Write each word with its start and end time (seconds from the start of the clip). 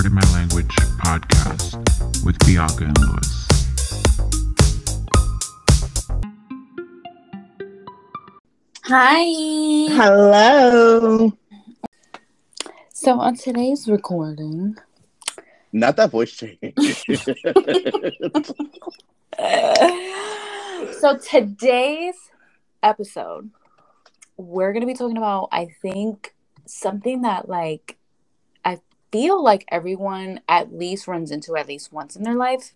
Pardon 0.00 0.14
My 0.14 0.32
Language 0.32 0.74
podcast 1.04 1.76
with 2.24 2.38
Bianca 2.46 2.84
and 2.84 2.98
Lewis. 3.00 3.46
Hi. 8.84 9.24
Hello. 9.92 11.36
So 12.94 13.20
on 13.20 13.34
today's 13.34 13.88
recording, 13.88 14.78
Not 15.70 15.96
that 15.96 16.12
voice 16.12 16.32
change. 16.32 16.58
so 20.98 21.18
today's 21.18 22.16
episode, 22.82 23.50
we're 24.38 24.72
gonna 24.72 24.86
be 24.86 24.94
talking 24.94 25.18
about, 25.18 25.50
I 25.52 25.68
think, 25.82 26.34
something 26.64 27.20
that 27.20 27.50
like 27.50 27.82
I 27.90 27.94
feel 29.10 29.42
like 29.42 29.64
everyone 29.68 30.40
at 30.48 30.72
least 30.72 31.08
runs 31.08 31.30
into 31.30 31.56
at 31.56 31.68
least 31.68 31.92
once 31.92 32.16
in 32.16 32.22
their 32.22 32.34
life, 32.34 32.72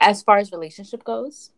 as 0.00 0.22
far 0.22 0.38
as 0.38 0.52
relationship 0.52 1.04
goes, 1.04 1.50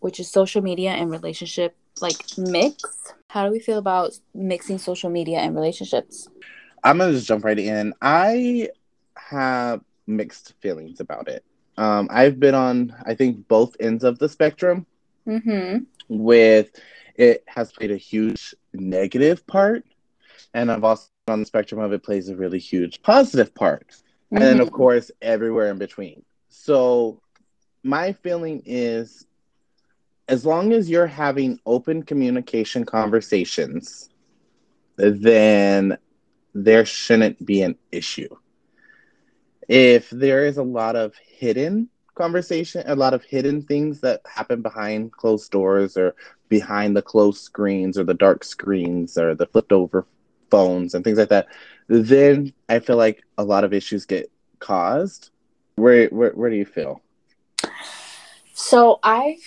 which 0.00 0.18
is 0.18 0.30
social 0.30 0.62
media 0.62 0.90
and 0.90 1.10
relationship 1.10 1.76
like 2.00 2.16
mix. 2.38 2.82
How 3.28 3.46
do 3.46 3.52
we 3.52 3.60
feel 3.60 3.78
about 3.78 4.18
mixing 4.34 4.78
social 4.78 5.10
media 5.10 5.38
and 5.38 5.54
relationships? 5.54 6.28
I'm 6.84 6.98
gonna 6.98 7.12
just 7.12 7.26
jump 7.26 7.44
right 7.44 7.58
in. 7.58 7.94
I 8.02 8.68
have 9.16 9.82
mixed 10.06 10.54
feelings 10.60 11.00
about 11.00 11.28
it. 11.28 11.44
Um, 11.76 12.08
I've 12.10 12.38
been 12.38 12.54
on, 12.54 12.94
I 13.06 13.14
think, 13.14 13.48
both 13.48 13.76
ends 13.80 14.04
of 14.04 14.18
the 14.18 14.28
spectrum. 14.28 14.86
Mm-hmm. 15.26 15.84
With 16.08 16.70
it 17.14 17.44
has 17.46 17.72
played 17.72 17.92
a 17.92 17.96
huge 17.96 18.54
negative 18.72 19.46
part, 19.46 19.84
and 20.52 20.70
I've 20.70 20.84
also 20.84 21.06
on 21.28 21.40
the 21.40 21.46
spectrum 21.46 21.80
of 21.80 21.92
it 21.92 22.02
plays 22.02 22.28
a 22.28 22.36
really 22.36 22.58
huge 22.58 23.00
positive 23.02 23.54
part, 23.54 23.96
and 24.30 24.42
then 24.42 24.60
of 24.60 24.68
mm-hmm. 24.68 24.76
course 24.76 25.10
everywhere 25.20 25.70
in 25.70 25.78
between. 25.78 26.22
So 26.48 27.20
my 27.84 28.12
feeling 28.12 28.62
is, 28.66 29.24
as 30.28 30.44
long 30.44 30.72
as 30.72 30.90
you're 30.90 31.06
having 31.06 31.60
open 31.64 32.02
communication 32.02 32.84
conversations, 32.84 34.08
then 34.96 35.96
there 36.54 36.84
shouldn't 36.84 37.44
be 37.44 37.62
an 37.62 37.76
issue. 37.92 38.28
If 39.68 40.10
there 40.10 40.44
is 40.44 40.56
a 40.56 40.62
lot 40.62 40.96
of 40.96 41.14
hidden 41.16 41.88
conversation, 42.16 42.82
a 42.86 42.96
lot 42.96 43.14
of 43.14 43.22
hidden 43.22 43.62
things 43.62 44.00
that 44.00 44.22
happen 44.26 44.60
behind 44.60 45.12
closed 45.12 45.52
doors 45.52 45.96
or 45.96 46.16
behind 46.48 46.96
the 46.96 47.02
closed 47.02 47.42
screens 47.42 47.96
or 47.96 48.04
the 48.04 48.12
dark 48.12 48.42
screens 48.42 49.16
or 49.16 49.34
the 49.36 49.46
flipped 49.46 49.72
over 49.72 50.04
phones 50.52 50.94
and 50.94 51.02
things 51.02 51.16
like 51.16 51.30
that, 51.30 51.48
then 51.88 52.52
I 52.68 52.78
feel 52.78 52.98
like 52.98 53.24
a 53.38 53.42
lot 53.42 53.64
of 53.64 53.72
issues 53.72 54.04
get 54.04 54.30
caused. 54.58 55.30
Where 55.76 56.08
where, 56.08 56.32
where 56.32 56.50
do 56.50 56.56
you 56.56 56.66
feel? 56.66 57.00
So 58.52 59.00
I've 59.02 59.38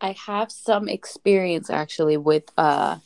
I 0.00 0.16
have 0.26 0.50
some 0.50 0.88
experience 0.88 1.68
actually 1.68 2.16
with 2.16 2.44
uh 2.56 2.96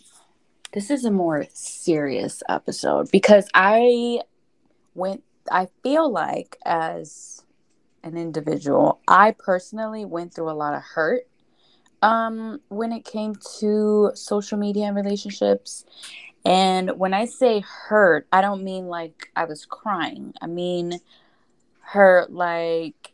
this 0.73 0.91
is 0.91 1.05
a 1.05 1.11
more 1.11 1.47
serious 1.53 2.43
episode 2.49 3.11
because 3.11 3.49
I 3.55 4.21
went 4.95 5.25
I 5.51 5.69
feel 5.83 6.11
like 6.11 6.57
as 6.65 7.43
an 8.05 8.17
individual, 8.17 9.01
I 9.09 9.35
personally 9.37 10.05
went 10.05 10.35
through 10.35 10.51
a 10.51 10.53
lot 10.63 10.75
of 10.75 10.83
hurt 10.83 11.27
um 12.03 12.61
when 12.69 12.93
it 12.93 13.05
came 13.05 13.35
to 13.59 14.13
social 14.15 14.59
media 14.59 14.85
and 14.87 14.97
relationships. 14.97 15.85
And 16.45 16.99
when 16.99 17.15
I 17.15 17.25
say 17.25 17.61
hurt, 17.61 18.27
I 18.33 18.41
don't 18.41 18.65
mean 18.65 18.87
like 18.87 19.31
I 19.35 19.45
was 19.45 19.65
crying. 19.65 20.35
I 20.41 20.47
mean 20.47 21.01
hurt 21.81 22.33
like 22.33 23.13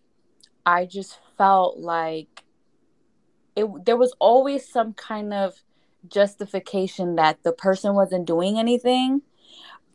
I 0.64 0.84
just 0.84 1.18
felt 1.36 1.78
like 1.78 2.44
it 3.56 3.66
there 3.84 3.96
was 3.96 4.14
always 4.18 4.68
some 4.68 4.94
kind 4.94 5.32
of 5.32 5.54
justification 6.08 7.16
that 7.16 7.42
the 7.42 7.52
person 7.52 7.94
wasn't 7.94 8.26
doing 8.26 8.58
anything. 8.58 9.22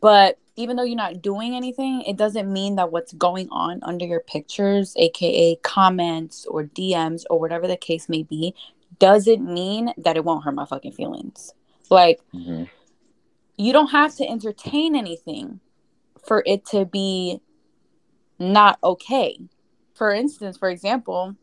But 0.00 0.38
even 0.56 0.76
though 0.76 0.84
you're 0.84 0.96
not 0.96 1.20
doing 1.20 1.54
anything, 1.54 2.02
it 2.02 2.16
doesn't 2.16 2.50
mean 2.50 2.76
that 2.76 2.90
what's 2.90 3.12
going 3.12 3.48
on 3.50 3.80
under 3.82 4.06
your 4.06 4.20
pictures, 4.20 4.94
aka 4.96 5.56
comments 5.56 6.46
or 6.46 6.64
DMs 6.64 7.24
or 7.28 7.38
whatever 7.38 7.66
the 7.66 7.76
case 7.76 8.08
may 8.08 8.22
be, 8.22 8.54
doesn't 8.98 9.42
mean 9.44 9.92
that 9.98 10.16
it 10.16 10.24
won't 10.24 10.44
hurt 10.44 10.54
my 10.54 10.64
fucking 10.64 10.92
feelings. 10.92 11.52
Like 11.90 12.20
Mm-hmm. 12.34 12.64
You 13.56 13.72
don't 13.72 13.88
have 13.88 14.14
to 14.16 14.28
entertain 14.28 14.94
anything 14.94 15.60
for 16.26 16.42
it 16.46 16.66
to 16.66 16.84
be 16.84 17.40
not 18.38 18.78
okay. 18.82 19.38
For 19.94 20.12
instance, 20.12 20.58
for 20.58 20.68
example, 20.68 21.36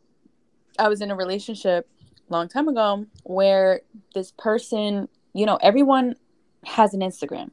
I 0.78 0.88
was 0.88 1.01
in 1.01 1.12
a 1.12 1.16
relationship 1.16 1.88
a 2.29 2.34
long 2.34 2.47
time 2.47 2.68
ago 2.68 3.06
where 3.24 3.81
this 4.13 4.31
person, 4.38 5.07
you 5.34 5.46
know, 5.46 5.57
everyone 5.57 6.16
has 6.66 6.94
an 6.94 7.01
Instagram. 7.01 7.51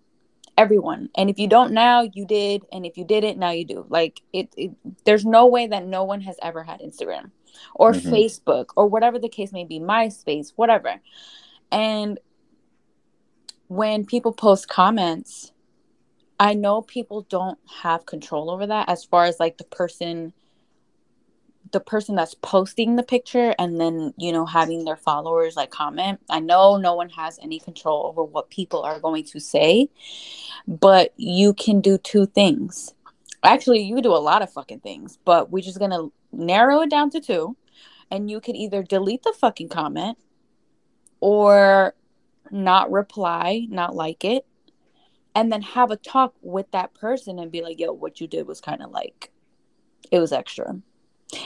Everyone. 0.58 1.08
And 1.16 1.30
if 1.30 1.38
you 1.38 1.48
don't 1.48 1.72
now, 1.72 2.02
you 2.02 2.26
did, 2.26 2.62
and 2.70 2.84
if 2.84 2.98
you 2.98 3.04
didn't, 3.04 3.38
now 3.38 3.50
you 3.50 3.64
do. 3.64 3.86
Like 3.88 4.20
it, 4.32 4.52
it 4.56 4.72
there's 5.04 5.24
no 5.24 5.46
way 5.46 5.66
that 5.66 5.86
no 5.86 6.04
one 6.04 6.20
has 6.22 6.36
ever 6.42 6.62
had 6.62 6.80
Instagram 6.80 7.30
or 7.74 7.92
Mhm. 7.92 8.10
Facebook 8.10 8.66
or 8.76 8.86
whatever 8.86 9.18
the 9.18 9.28
case 9.28 9.52
may 9.52 9.64
be, 9.64 9.80
MySpace, 9.80 10.52
whatever. 10.56 11.00
And 11.72 12.18
when 13.70 14.04
people 14.04 14.32
post 14.32 14.68
comments, 14.68 15.52
I 16.40 16.54
know 16.54 16.82
people 16.82 17.24
don't 17.30 17.56
have 17.82 18.04
control 18.04 18.50
over 18.50 18.66
that 18.66 18.88
as 18.88 19.04
far 19.04 19.26
as 19.26 19.38
like 19.38 19.58
the 19.58 19.64
person 19.64 20.32
the 21.70 21.78
person 21.78 22.16
that's 22.16 22.34
posting 22.34 22.96
the 22.96 23.04
picture 23.04 23.54
and 23.56 23.80
then 23.80 24.12
you 24.16 24.32
know 24.32 24.44
having 24.44 24.84
their 24.84 24.96
followers 24.96 25.54
like 25.54 25.70
comment. 25.70 26.18
I 26.28 26.40
know 26.40 26.78
no 26.78 26.94
one 26.94 27.10
has 27.10 27.38
any 27.40 27.60
control 27.60 28.06
over 28.06 28.24
what 28.24 28.50
people 28.50 28.82
are 28.82 28.98
going 28.98 29.22
to 29.26 29.38
say, 29.38 29.88
but 30.66 31.14
you 31.16 31.54
can 31.54 31.80
do 31.80 31.96
two 31.96 32.26
things. 32.26 32.92
Actually, 33.44 33.82
you 33.82 34.02
do 34.02 34.10
a 34.10 34.18
lot 34.18 34.42
of 34.42 34.52
fucking 34.52 34.80
things, 34.80 35.16
but 35.24 35.52
we're 35.52 35.62
just 35.62 35.78
to 35.78 36.12
narrow 36.32 36.80
it 36.80 36.90
down 36.90 37.10
to 37.10 37.20
two 37.20 37.56
and 38.10 38.28
you 38.28 38.40
can 38.40 38.56
either 38.56 38.82
delete 38.82 39.22
the 39.22 39.34
fucking 39.38 39.68
comment 39.68 40.18
or 41.20 41.94
not 42.50 42.90
reply, 42.90 43.66
not 43.68 43.94
like 43.94 44.24
it, 44.24 44.46
and 45.34 45.52
then 45.52 45.62
have 45.62 45.90
a 45.90 45.96
talk 45.96 46.34
with 46.42 46.70
that 46.72 46.94
person 46.94 47.38
and 47.38 47.52
be 47.52 47.62
like, 47.62 47.78
yo, 47.78 47.92
what 47.92 48.20
you 48.20 48.26
did 48.26 48.46
was 48.46 48.60
kind 48.60 48.82
of 48.82 48.90
like, 48.90 49.30
it 50.10 50.18
was 50.18 50.32
extra. 50.32 50.80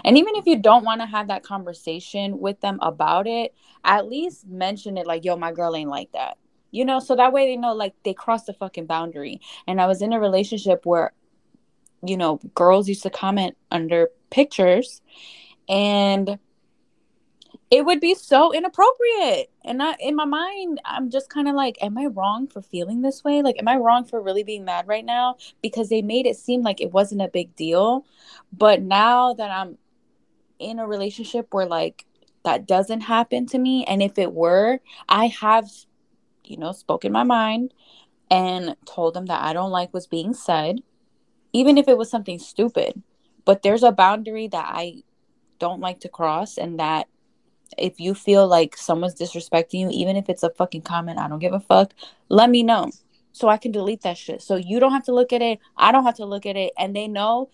And 0.04 0.16
even 0.16 0.36
if 0.36 0.46
you 0.46 0.58
don't 0.58 0.84
want 0.84 1.02
to 1.02 1.06
have 1.06 1.28
that 1.28 1.42
conversation 1.42 2.38
with 2.38 2.60
them 2.60 2.78
about 2.80 3.26
it, 3.26 3.54
at 3.84 4.08
least 4.08 4.46
mention 4.46 4.96
it 4.96 5.06
like, 5.06 5.24
yo, 5.24 5.36
my 5.36 5.52
girl 5.52 5.76
ain't 5.76 5.90
like 5.90 6.12
that. 6.12 6.38
You 6.70 6.84
know, 6.84 6.98
so 6.98 7.14
that 7.16 7.32
way 7.32 7.46
they 7.46 7.56
know 7.56 7.74
like 7.74 7.94
they 8.02 8.14
crossed 8.14 8.46
the 8.46 8.54
fucking 8.54 8.86
boundary. 8.86 9.40
And 9.66 9.80
I 9.80 9.86
was 9.86 10.02
in 10.02 10.12
a 10.12 10.18
relationship 10.18 10.86
where, 10.86 11.12
you 12.04 12.16
know, 12.16 12.40
girls 12.54 12.88
used 12.88 13.02
to 13.02 13.10
comment 13.10 13.56
under 13.70 14.08
pictures 14.30 15.02
and 15.68 16.38
it 17.70 17.84
would 17.84 18.00
be 18.00 18.14
so 18.14 18.52
inappropriate. 18.52 19.50
And 19.64 19.82
I, 19.82 19.96
in 19.98 20.14
my 20.14 20.24
mind 20.24 20.80
i'm 20.84 21.10
just 21.10 21.30
kind 21.30 21.48
of 21.48 21.54
like 21.54 21.76
am 21.80 21.98
i 21.98 22.06
wrong 22.06 22.46
for 22.46 22.62
feeling 22.62 23.02
this 23.02 23.24
way? 23.24 23.42
Like 23.42 23.58
am 23.58 23.68
i 23.68 23.76
wrong 23.76 24.04
for 24.04 24.20
really 24.20 24.44
being 24.44 24.64
mad 24.64 24.86
right 24.86 25.04
now? 25.04 25.36
Because 25.62 25.88
they 25.88 26.02
made 26.02 26.26
it 26.26 26.36
seem 26.36 26.62
like 26.62 26.80
it 26.80 26.92
wasn't 26.92 27.22
a 27.22 27.28
big 27.28 27.54
deal. 27.56 28.04
But 28.52 28.82
now 28.82 29.34
that 29.34 29.50
i'm 29.50 29.78
in 30.58 30.78
a 30.78 30.86
relationship 30.86 31.48
where 31.52 31.66
like 31.66 32.06
that 32.44 32.66
doesn't 32.66 33.00
happen 33.00 33.46
to 33.46 33.58
me 33.58 33.84
and 33.86 34.02
if 34.02 34.18
it 34.18 34.32
were 34.32 34.78
i 35.08 35.26
have 35.26 35.68
you 36.44 36.56
know 36.56 36.72
spoken 36.72 37.10
my 37.10 37.24
mind 37.24 37.74
and 38.30 38.76
told 38.86 39.14
them 39.14 39.26
that 39.26 39.42
i 39.42 39.52
don't 39.52 39.72
like 39.72 39.92
what's 39.92 40.06
being 40.06 40.32
said 40.32 40.80
even 41.52 41.78
if 41.78 41.88
it 41.88 41.96
was 41.96 42.10
something 42.10 42.38
stupid. 42.38 43.00
But 43.46 43.62
there's 43.62 43.82
a 43.82 43.92
boundary 43.92 44.48
that 44.48 44.66
i 44.68 45.02
don't 45.58 45.80
like 45.80 46.00
to 46.00 46.08
cross 46.08 46.58
and 46.58 46.78
that 46.78 47.08
if 47.78 48.00
you 48.00 48.14
feel 48.14 48.46
like 48.46 48.76
someone's 48.76 49.14
disrespecting 49.14 49.80
you, 49.80 49.90
even 49.90 50.16
if 50.16 50.28
it's 50.28 50.42
a 50.42 50.50
fucking 50.50 50.82
comment, 50.82 51.18
I 51.18 51.28
don't 51.28 51.38
give 51.38 51.52
a 51.52 51.60
fuck, 51.60 51.92
let 52.28 52.50
me 52.50 52.62
know 52.62 52.90
so 53.32 53.48
I 53.48 53.56
can 53.56 53.72
delete 53.72 54.02
that 54.02 54.16
shit. 54.16 54.42
So 54.42 54.56
you 54.56 54.80
don't 54.80 54.92
have 54.92 55.04
to 55.04 55.12
look 55.14 55.32
at 55.32 55.42
it. 55.42 55.58
I 55.76 55.92
don't 55.92 56.04
have 56.04 56.16
to 56.16 56.24
look 56.26 56.46
at 56.46 56.56
it. 56.56 56.72
And 56.78 56.94
they 56.94 57.08
know 57.08 57.50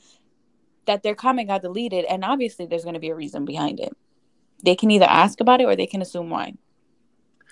that 0.87 1.03
their 1.03 1.15
comment 1.15 1.49
got 1.49 1.63
deleted. 1.63 2.05
And 2.05 2.25
obviously, 2.25 2.67
there's 2.67 2.85
going 2.85 2.95
to 2.95 3.01
be 3.01 3.11
a 3.11 3.15
reason 3.15 3.45
behind 3.45 3.81
it. 3.81 3.97
They 4.63 4.77
can 4.77 4.91
either 4.91 5.07
ask 5.07 5.41
about 5.41 5.61
it 5.61 5.65
or 5.65 5.77
they 5.77 5.87
can 5.87 6.03
assume 6.03 6.31
why. 6.31 6.55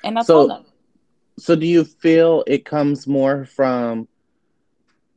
And 0.05 0.19
I'll 0.19 0.25
So- 0.25 0.47
tell 0.47 0.57
them. 0.57 0.67
So 1.39 1.55
do 1.55 1.67
you 1.67 1.85
feel 1.85 2.43
it 2.49 2.65
comes 2.65 3.07
more 3.07 3.45
from 3.45 4.09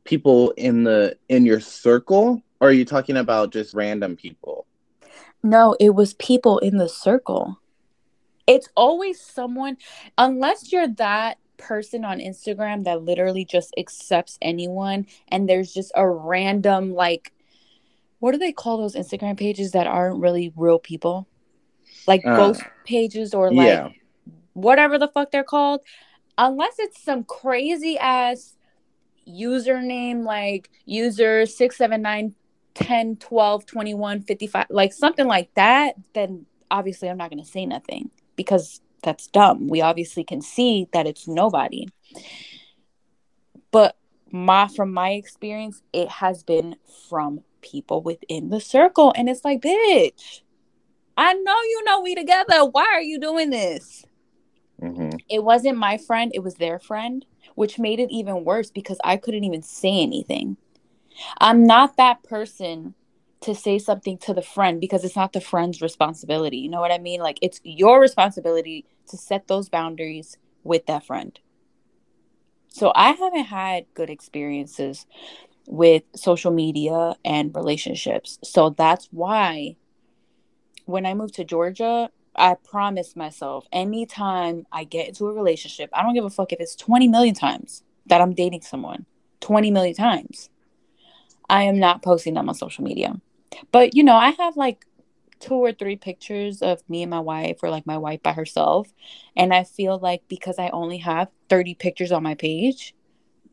people 0.04 0.52
in 0.52 0.84
the 0.84 1.16
in 1.28 1.44
your 1.44 1.58
circle 1.58 2.40
or 2.60 2.68
are 2.68 2.72
you 2.72 2.84
talking 2.84 3.16
about 3.16 3.52
just 3.52 3.74
random 3.74 4.16
people? 4.16 4.61
No, 5.42 5.76
it 5.80 5.90
was 5.90 6.14
people 6.14 6.58
in 6.58 6.76
the 6.76 6.88
circle. 6.88 7.58
It's 8.46 8.68
always 8.74 9.20
someone, 9.20 9.76
unless 10.18 10.72
you're 10.72 10.88
that 10.88 11.38
person 11.56 12.04
on 12.04 12.18
Instagram 12.18 12.84
that 12.84 13.02
literally 13.02 13.44
just 13.44 13.72
accepts 13.78 14.36
anyone 14.42 15.06
and 15.28 15.48
there's 15.48 15.72
just 15.72 15.92
a 15.94 16.08
random 16.08 16.92
like 16.92 17.32
what 18.18 18.32
do 18.32 18.38
they 18.38 18.52
call 18.52 18.78
those 18.78 18.94
Instagram 18.94 19.36
pages 19.36 19.72
that 19.72 19.88
aren't 19.88 20.20
really 20.20 20.52
real 20.56 20.78
people? 20.78 21.26
Like 22.06 22.24
Uh, 22.24 22.36
ghost 22.36 22.62
pages 22.84 23.34
or 23.34 23.52
like 23.52 23.66
yeah. 23.66 23.88
whatever 24.52 24.96
the 24.96 25.08
fuck 25.08 25.32
they're 25.32 25.42
called. 25.42 25.80
Unless 26.38 26.78
it's 26.78 27.02
some 27.02 27.24
crazy 27.24 27.98
ass 27.98 28.56
username 29.26 30.24
like 30.24 30.70
user 30.84 31.46
679 31.46 32.34
10 32.74 33.16
12 33.16 33.66
21 33.66 34.22
55 34.22 34.66
like 34.70 34.92
something 34.92 35.26
like 35.26 35.52
that 35.54 35.94
then 36.14 36.46
obviously 36.70 37.08
i'm 37.08 37.16
not 37.16 37.30
going 37.30 37.42
to 37.42 37.50
say 37.50 37.66
nothing 37.66 38.10
because 38.36 38.80
that's 39.02 39.26
dumb. 39.26 39.68
We 39.68 39.80
obviously 39.80 40.24
can 40.24 40.40
see 40.40 40.88
that 40.92 41.06
it's 41.06 41.26
nobody. 41.26 41.88
But 43.70 43.96
my 44.30 44.68
from 44.68 44.92
my 44.92 45.10
experience 45.10 45.82
it 45.92 46.08
has 46.08 46.42
been 46.42 46.76
from 47.08 47.40
people 47.60 48.00
within 48.02 48.48
the 48.48 48.60
circle 48.60 49.12
and 49.14 49.28
it's 49.28 49.44
like 49.44 49.60
bitch 49.60 50.40
i 51.18 51.34
know 51.34 51.56
you 51.62 51.84
know 51.84 52.00
we 52.00 52.14
together. 52.14 52.64
Why 52.64 52.86
are 52.94 53.02
you 53.02 53.20
doing 53.20 53.50
this? 53.50 54.04
Hmm 54.80 55.10
it 55.28 55.42
wasn't 55.42 55.78
my 55.78 55.96
friend, 55.96 56.30
it 56.34 56.42
was 56.42 56.54
their 56.56 56.78
friend, 56.78 57.24
which 57.54 57.78
made 57.78 58.00
it 58.00 58.10
even 58.10 58.44
worse 58.44 58.70
because 58.70 58.98
I 59.02 59.16
couldn't 59.16 59.44
even 59.44 59.62
say 59.62 60.02
anything. 60.02 60.56
I'm 61.38 61.66
not 61.66 61.96
that 61.96 62.22
person 62.22 62.94
to 63.42 63.54
say 63.54 63.78
something 63.78 64.18
to 64.18 64.32
the 64.32 64.42
friend 64.42 64.80
because 64.80 65.04
it's 65.04 65.16
not 65.16 65.32
the 65.32 65.40
friend's 65.40 65.82
responsibility. 65.82 66.58
You 66.58 66.70
know 66.70 66.80
what 66.80 66.92
I 66.92 66.98
mean? 66.98 67.20
Like 67.20 67.38
it's 67.42 67.60
your 67.64 68.00
responsibility 68.00 68.86
to 69.08 69.16
set 69.16 69.48
those 69.48 69.68
boundaries 69.68 70.38
with 70.62 70.86
that 70.86 71.04
friend. 71.04 71.38
So 72.68 72.92
I 72.94 73.10
haven't 73.10 73.44
had 73.44 73.86
good 73.94 74.10
experiences 74.10 75.06
with 75.66 76.04
social 76.14 76.52
media 76.52 77.16
and 77.24 77.54
relationships. 77.54 78.38
So 78.42 78.70
that's 78.70 79.08
why 79.10 79.76
when 80.86 81.04
I 81.04 81.14
moved 81.14 81.34
to 81.34 81.44
Georgia, 81.44 82.10
I 82.34 82.54
promised 82.54 83.16
myself 83.16 83.66
anytime 83.72 84.66
I 84.72 84.84
get 84.84 85.08
into 85.08 85.26
a 85.26 85.32
relationship, 85.32 85.90
I 85.92 86.02
don't 86.02 86.14
give 86.14 86.24
a 86.24 86.30
fuck 86.30 86.52
if 86.52 86.60
it's 86.60 86.76
20 86.76 87.08
million 87.08 87.34
times 87.34 87.82
that 88.06 88.20
I'm 88.20 88.34
dating 88.34 88.62
someone, 88.62 89.06
20 89.40 89.70
million 89.70 89.94
times. 89.94 90.48
I 91.48 91.64
am 91.64 91.78
not 91.78 92.02
posting 92.02 92.34
them 92.34 92.48
on 92.48 92.54
social 92.54 92.84
media. 92.84 93.20
But, 93.70 93.94
you 93.94 94.02
know, 94.02 94.16
I 94.16 94.30
have 94.30 94.56
like 94.56 94.86
two 95.40 95.54
or 95.54 95.72
three 95.72 95.96
pictures 95.96 96.62
of 96.62 96.88
me 96.88 97.02
and 97.02 97.10
my 97.10 97.20
wife 97.20 97.58
or 97.62 97.70
like 97.70 97.86
my 97.86 97.98
wife 97.98 98.22
by 98.22 98.32
herself. 98.32 98.92
And 99.36 99.52
I 99.52 99.64
feel 99.64 99.98
like 99.98 100.22
because 100.28 100.58
I 100.58 100.68
only 100.70 100.98
have 100.98 101.28
30 101.48 101.74
pictures 101.74 102.12
on 102.12 102.22
my 102.22 102.34
page, 102.34 102.94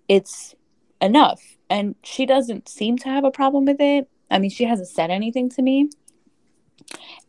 it's 0.08 0.56
enough. 1.02 1.42
And 1.70 1.96
she 2.04 2.26
doesn't 2.26 2.70
seem 2.70 2.98
to 3.00 3.10
have 3.10 3.24
a 3.24 3.32
problem 3.32 3.66
with 3.66 3.80
it. 3.80 4.08
I 4.32 4.40
mean, 4.40 4.52
she 4.52 4.66
hasn't 4.66 4.90
said 4.90 5.10
anything 5.10 5.50
to 5.50 5.62
me. 5.62 5.90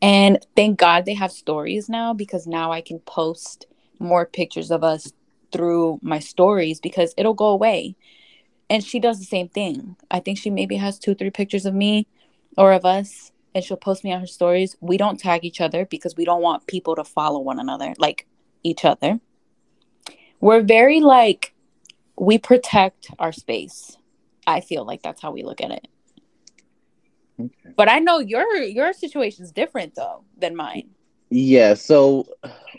And 0.03 0.45
thank 0.57 0.79
God 0.79 1.05
they 1.05 1.15
have 1.15 1.33
stories 1.33 1.89
now 1.89 2.15
because 2.15 2.47
now 2.47 2.73
I 2.73 2.81
can 2.81 3.01
post 3.01 3.67
more 3.99 4.27
pictures 4.27 4.71
of 4.71 4.83
us 4.85 5.13
through 5.53 5.99
my 6.03 6.19
stories 6.19 6.81
because 6.81 7.15
it'll 7.17 7.35
go 7.35 7.49
away. 7.49 7.97
And 8.71 8.85
she 8.85 9.01
does 9.01 9.19
the 9.19 9.25
same 9.25 9.49
thing. 9.49 9.97
I 10.11 10.21
think 10.21 10.39
she 10.39 10.49
maybe 10.49 10.77
has 10.77 10.99
two, 10.99 11.15
three 11.15 11.31
pictures 11.31 11.67
of 11.67 11.75
me 11.75 12.07
or 12.57 12.73
of 12.73 12.85
us, 12.85 13.33
and 13.53 13.65
she'll 13.65 13.77
post 13.77 14.05
me 14.05 14.13
on 14.13 14.21
her 14.21 14.29
stories. 14.29 14.77
We 14.81 14.97
don't 14.97 15.19
tag 15.19 15.45
each 15.45 15.61
other 15.61 15.85
because 15.85 16.17
we 16.17 16.25
don't 16.25 16.41
want 16.41 16.69
people 16.69 16.95
to 16.95 17.03
follow 17.03 17.41
one 17.41 17.59
another, 17.59 17.95
like 17.99 18.29
each 18.63 18.85
other. 18.85 19.19
We're 20.41 20.63
very 20.63 21.01
like, 21.01 21.53
we 22.17 22.39
protect 22.39 23.09
our 23.19 23.33
space. 23.33 23.97
I 24.47 24.61
feel 24.61 24.87
like 24.87 25.03
that's 25.03 25.21
how 25.21 25.33
we 25.33 25.43
look 25.43 25.61
at 25.61 25.73
it. 25.73 25.89
Okay. 27.41 27.75
But 27.77 27.89
I 27.89 27.99
know 27.99 28.19
your 28.19 28.63
your 28.63 28.93
situation 28.93 29.45
is 29.45 29.53
different 29.53 29.95
though 29.95 30.25
than 30.39 30.55
mine. 30.55 30.91
Yeah, 31.31 31.75
so 31.75 32.27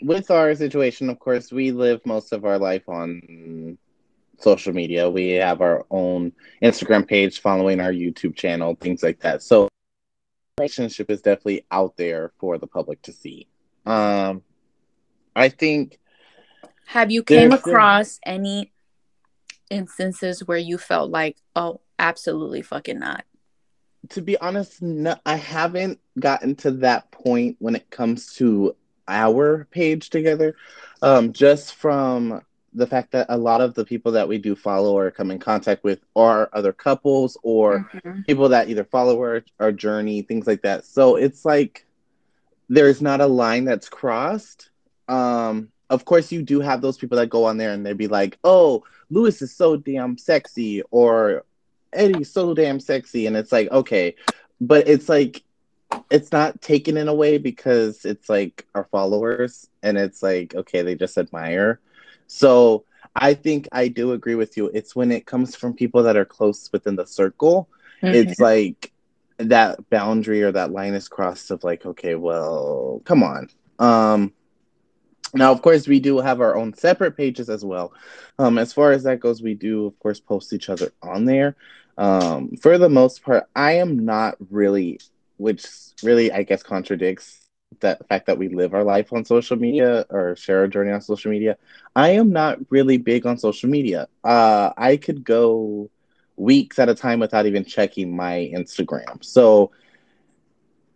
with 0.02 0.30
our 0.30 0.54
situation, 0.54 1.08
of 1.08 1.18
course, 1.18 1.50
we 1.50 1.72
live 1.72 2.00
most 2.04 2.32
of 2.32 2.44
our 2.44 2.58
life 2.58 2.86
on 2.88 3.78
social 4.42 4.72
media. 4.72 5.08
We 5.08 5.30
have 5.30 5.60
our 5.60 5.86
own 5.90 6.32
Instagram 6.62 7.06
page 7.06 7.40
following 7.40 7.80
our 7.80 7.92
YouTube 7.92 8.36
channel, 8.36 8.76
things 8.80 9.02
like 9.02 9.20
that. 9.20 9.42
So 9.42 9.68
relationship 10.58 11.10
is 11.10 11.22
definitely 11.22 11.64
out 11.70 11.96
there 11.96 12.32
for 12.38 12.58
the 12.58 12.66
public 12.66 13.00
to 13.02 13.12
see. 13.12 13.48
Um 13.86 14.42
I 15.34 15.48
think 15.48 15.98
Have 16.86 17.10
you 17.10 17.22
came 17.22 17.52
across 17.52 18.18
any 18.26 18.72
instances 19.70 20.46
where 20.46 20.58
you 20.58 20.76
felt 20.76 21.10
like, 21.10 21.38
oh, 21.56 21.80
absolutely 21.98 22.62
fucking 22.62 22.98
not? 22.98 23.24
to 24.10 24.20
be 24.20 24.36
honest, 24.38 24.82
no, 24.82 25.14
I 25.24 25.36
haven't 25.36 26.00
gotten 26.18 26.56
to 26.56 26.72
that 26.72 27.10
point 27.12 27.56
when 27.60 27.76
it 27.76 27.88
comes 27.90 28.34
to 28.34 28.74
our 29.06 29.66
page 29.70 30.10
together. 30.10 30.56
Um, 31.02 31.32
just 31.32 31.74
from 31.74 32.42
the 32.74 32.86
fact 32.86 33.12
that 33.12 33.26
a 33.28 33.36
lot 33.36 33.60
of 33.60 33.74
the 33.74 33.84
people 33.84 34.12
that 34.12 34.28
we 34.28 34.38
do 34.38 34.54
follow 34.56 34.96
or 34.96 35.10
come 35.10 35.30
in 35.30 35.38
contact 35.38 35.84
with 35.84 36.00
are 36.16 36.48
other 36.52 36.72
couples 36.72 37.36
or 37.42 37.88
Mhm. 37.92 38.26
people 38.26 38.48
that 38.48 38.68
either 38.68 38.84
follow 38.84 39.18
our, 39.20 39.44
our 39.60 39.72
journey, 39.72 40.22
things 40.22 40.46
like 40.46 40.62
that. 40.62 40.84
So 40.86 41.16
it's 41.16 41.44
like 41.44 41.84
there's 42.68 43.02
not 43.02 43.20
a 43.20 43.26
line 43.26 43.64
that's 43.66 43.88
crossed. 43.88 44.70
Um, 45.08 45.68
of 45.90 46.06
course, 46.06 46.32
you 46.32 46.42
do 46.42 46.60
have 46.60 46.80
those 46.80 46.96
people 46.96 47.18
that 47.18 47.28
go 47.28 47.44
on 47.44 47.58
there 47.58 47.72
and 47.72 47.84
they'd 47.84 47.98
be 47.98 48.08
like, 48.08 48.38
"Oh, 48.44 48.84
Lewis 49.10 49.42
is 49.42 49.54
so 49.54 49.76
damn 49.76 50.16
sexy," 50.16 50.82
or 50.90 51.44
"Eddie's 51.92 52.32
so 52.32 52.54
damn 52.54 52.80
sexy," 52.80 53.26
and 53.26 53.36
it's 53.36 53.52
like, 53.52 53.70
okay, 53.70 54.14
but 54.60 54.88
it's 54.88 55.08
like 55.10 55.42
it's 56.10 56.32
not 56.32 56.62
taken 56.62 56.96
in 56.96 57.08
a 57.08 57.14
way 57.14 57.36
because 57.36 58.06
it's 58.06 58.30
like 58.30 58.66
our 58.74 58.84
followers, 58.84 59.68
and 59.82 59.98
it's 59.98 60.22
like, 60.22 60.54
okay, 60.54 60.80
they 60.80 60.94
just 60.94 61.18
admire. 61.18 61.80
So 62.32 62.84
I 63.14 63.34
think 63.34 63.68
I 63.72 63.88
do 63.88 64.12
agree 64.12 64.34
with 64.34 64.56
you. 64.56 64.70
It's 64.72 64.96
when 64.96 65.12
it 65.12 65.26
comes 65.26 65.54
from 65.54 65.74
people 65.74 66.02
that 66.04 66.16
are 66.16 66.24
close 66.24 66.70
within 66.72 66.96
the 66.96 67.06
circle 67.06 67.68
it's 68.02 68.40
like 68.40 68.92
that 69.38 69.88
boundary 69.90 70.42
or 70.42 70.52
that 70.52 70.72
line 70.72 70.94
is 70.94 71.08
crossed 71.08 71.50
of 71.50 71.62
like 71.64 71.86
okay 71.86 72.14
well 72.14 73.00
come 73.04 73.22
on. 73.22 73.48
Um 73.78 74.32
now 75.34 75.52
of 75.52 75.62
course 75.62 75.86
we 75.86 76.00
do 76.00 76.18
have 76.18 76.40
our 76.40 76.56
own 76.56 76.74
separate 76.74 77.16
pages 77.16 77.48
as 77.48 77.64
well. 77.64 77.92
Um 78.38 78.58
as 78.58 78.72
far 78.72 78.92
as 78.92 79.04
that 79.04 79.20
goes 79.20 79.42
we 79.42 79.54
do 79.54 79.86
of 79.86 79.98
course 79.98 80.20
post 80.20 80.52
each 80.52 80.68
other 80.68 80.92
on 81.02 81.24
there. 81.24 81.56
Um 81.98 82.56
for 82.56 82.78
the 82.78 82.88
most 82.88 83.22
part 83.22 83.44
i 83.54 83.72
am 83.72 84.04
not 84.04 84.36
really 84.50 84.98
which 85.36 85.66
really 86.02 86.32
i 86.32 86.42
guess 86.42 86.62
contradicts 86.62 87.41
that 87.80 88.06
fact 88.08 88.26
that 88.26 88.38
we 88.38 88.48
live 88.48 88.74
our 88.74 88.84
life 88.84 89.12
on 89.12 89.24
social 89.24 89.56
media 89.56 90.04
or 90.10 90.36
share 90.36 90.60
our 90.60 90.68
journey 90.68 90.90
on 90.90 91.00
social 91.00 91.30
media 91.30 91.56
i 91.94 92.10
am 92.10 92.30
not 92.32 92.58
really 92.70 92.96
big 92.98 93.26
on 93.26 93.36
social 93.38 93.68
media 93.68 94.06
uh 94.24 94.70
i 94.76 94.96
could 94.96 95.24
go 95.24 95.88
weeks 96.36 96.78
at 96.78 96.88
a 96.88 96.94
time 96.94 97.18
without 97.20 97.46
even 97.46 97.64
checking 97.64 98.14
my 98.16 98.50
Instagram. 98.54 99.22
So, 99.22 99.70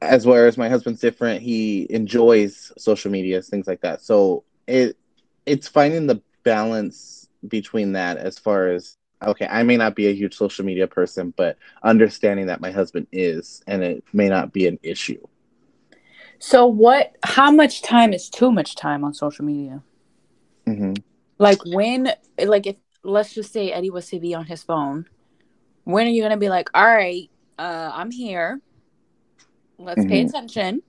as 0.00 0.26
whereas 0.26 0.56
my 0.56 0.68
husband's 0.68 1.00
different, 1.00 1.42
he 1.42 1.86
enjoys 1.90 2.72
social 2.78 3.10
media, 3.10 3.40
things 3.42 3.66
like 3.66 3.80
that. 3.80 4.00
So 4.02 4.44
it 4.66 4.96
it's 5.46 5.68
finding 5.68 6.06
the 6.06 6.20
balance 6.44 7.28
between 7.48 7.92
that 7.92 8.16
as 8.18 8.38
far 8.38 8.68
as 8.68 8.96
okay, 9.24 9.46
I 9.50 9.62
may 9.62 9.76
not 9.76 9.94
be 9.94 10.06
a 10.08 10.14
huge 10.14 10.34
social 10.34 10.64
media 10.64 10.86
person, 10.86 11.32
but 11.36 11.56
understanding 11.82 12.46
that 12.46 12.60
my 12.60 12.70
husband 12.70 13.06
is, 13.12 13.62
and 13.66 13.82
it 13.82 14.04
may 14.12 14.28
not 14.28 14.52
be 14.52 14.66
an 14.66 14.78
issue. 14.82 15.26
So 16.40 16.66
what 16.66 17.16
how 17.24 17.50
much 17.50 17.82
time 17.82 18.12
is 18.12 18.28
too 18.28 18.50
much 18.50 18.74
time 18.76 19.04
on 19.04 19.14
social 19.14 19.44
media? 19.44 19.82
hmm 20.66 20.94
Like 21.38 21.64
when 21.64 22.12
like 22.42 22.66
if 22.66 22.76
let's 23.04 23.34
just 23.34 23.52
say 23.52 23.70
Eddie 23.72 23.90
was 23.90 24.08
to 24.08 24.20
be 24.20 24.34
on 24.34 24.46
his 24.46 24.62
phone, 24.62 25.06
when 25.84 26.06
are 26.06 26.10
you 26.10 26.22
gonna 26.22 26.36
be 26.36 26.48
like, 26.48 26.68
all 26.74 26.84
right, 26.86 27.30
uh, 27.58 27.90
I'm 27.94 28.10
here. 28.10 28.60
Let's 29.78 30.04
pay 30.04 30.20
Mhm. 30.20 30.28
attention. 30.28 30.82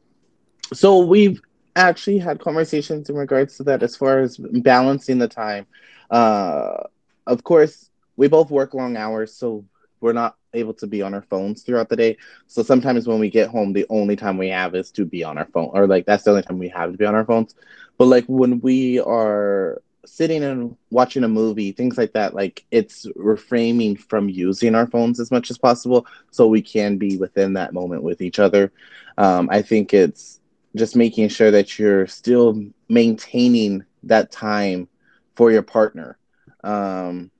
So 0.73 0.99
we've 0.99 1.41
actually 1.75 2.17
had 2.17 2.39
conversations 2.39 3.09
in 3.09 3.15
regards 3.15 3.57
to 3.57 3.63
that 3.63 3.83
as 3.83 3.95
far 3.95 4.19
as 4.19 4.37
balancing 4.37 5.17
the 5.19 5.27
time. 5.27 5.65
Uh, 6.09 6.83
of 7.27 7.43
course, 7.43 7.89
we 8.17 8.27
both 8.27 8.49
work 8.51 8.73
long 8.73 8.97
hours, 8.97 9.33
so 9.35 9.65
we're 9.99 10.13
not 10.13 10.35
able 10.53 10.73
to 10.75 10.87
be 10.87 11.01
on 11.01 11.13
our 11.13 11.21
phones 11.21 11.63
throughout 11.63 11.89
the 11.89 11.95
day. 11.95 12.17
So 12.47 12.63
sometimes 12.63 13.07
when 13.07 13.19
we 13.19 13.29
get 13.29 13.49
home, 13.49 13.73
the 13.73 13.85
only 13.89 14.15
time 14.15 14.37
we 14.37 14.49
have 14.49 14.75
is 14.75 14.91
to 14.91 15.05
be 15.05 15.23
on 15.23 15.37
our 15.37 15.45
phone, 15.45 15.69
or 15.73 15.87
like 15.87 16.05
that's 16.05 16.23
the 16.23 16.31
only 16.31 16.43
time 16.43 16.59
we 16.59 16.69
have 16.69 16.91
to 16.91 16.97
be 16.97 17.05
on 17.05 17.15
our 17.15 17.25
phones. 17.25 17.55
But 17.97 18.05
like 18.05 18.25
when 18.25 18.59
we 18.61 18.99
are 18.99 19.81
sitting 20.05 20.43
and 20.43 20.75
watching 20.89 21.23
a 21.23 21.27
movie, 21.27 21.71
things 21.71 21.97
like 21.97 22.13
that, 22.13 22.33
like 22.33 22.65
it's 22.71 23.05
refraining 23.15 23.97
from 23.97 24.29
using 24.29 24.75
our 24.75 24.87
phones 24.87 25.19
as 25.19 25.31
much 25.31 25.51
as 25.51 25.57
possible 25.57 26.05
so 26.31 26.47
we 26.47 26.61
can 26.61 26.97
be 26.97 27.17
within 27.17 27.53
that 27.53 27.73
moment 27.73 28.03
with 28.03 28.21
each 28.21 28.39
other. 28.39 28.71
Um, 29.17 29.49
I 29.51 29.61
think 29.61 29.93
it's 29.93 30.39
just 30.75 30.95
making 30.95 31.29
sure 31.29 31.51
that 31.51 31.77
you're 31.77 32.07
still 32.07 32.63
maintaining 32.87 33.83
that 34.03 34.31
time 34.31 34.87
for 35.35 35.51
your 35.51 35.63
partner. 35.63 36.17
Um, 36.63 37.31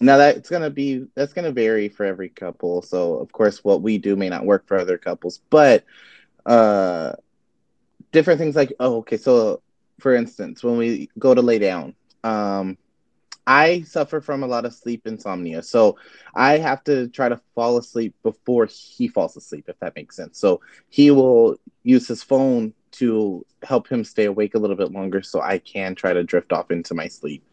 now 0.00 0.16
that's 0.16 0.48
gonna 0.50 0.70
be 0.70 1.06
that's 1.14 1.32
gonna 1.32 1.52
vary 1.52 1.88
for 1.88 2.04
every 2.04 2.28
couple. 2.28 2.82
So 2.82 3.16
of 3.16 3.32
course, 3.32 3.64
what 3.64 3.82
we 3.82 3.98
do 3.98 4.16
may 4.16 4.28
not 4.28 4.44
work 4.44 4.66
for 4.66 4.78
other 4.78 4.98
couples, 4.98 5.40
but 5.50 5.84
uh, 6.46 7.12
different 8.12 8.38
things 8.38 8.56
like 8.56 8.72
oh, 8.80 8.98
okay. 8.98 9.16
So 9.16 9.62
for 10.00 10.14
instance, 10.14 10.62
when 10.62 10.76
we 10.76 11.08
go 11.18 11.34
to 11.34 11.42
lay 11.42 11.58
down, 11.58 11.94
um, 12.22 12.76
I 13.46 13.82
suffer 13.82 14.20
from 14.20 14.42
a 14.42 14.46
lot 14.46 14.64
of 14.64 14.72
sleep 14.74 15.06
insomnia. 15.06 15.62
So 15.62 15.96
I 16.34 16.58
have 16.58 16.82
to 16.84 17.08
try 17.08 17.28
to 17.28 17.40
fall 17.54 17.76
asleep 17.78 18.14
before 18.22 18.66
he 18.66 19.08
falls 19.08 19.36
asleep, 19.36 19.66
if 19.68 19.78
that 19.80 19.94
makes 19.96 20.16
sense. 20.16 20.38
So 20.38 20.60
he 20.88 21.10
will 21.10 21.56
use 21.82 22.08
his 22.08 22.22
phone 22.22 22.72
to 22.92 23.44
help 23.62 23.88
him 23.88 24.04
stay 24.04 24.24
awake 24.24 24.54
a 24.54 24.58
little 24.58 24.76
bit 24.76 24.92
longer 24.92 25.22
so 25.22 25.40
I 25.40 25.58
can 25.58 25.94
try 25.94 26.12
to 26.12 26.22
drift 26.24 26.52
off 26.52 26.70
into 26.70 26.94
my 26.94 27.08
sleep. 27.08 27.44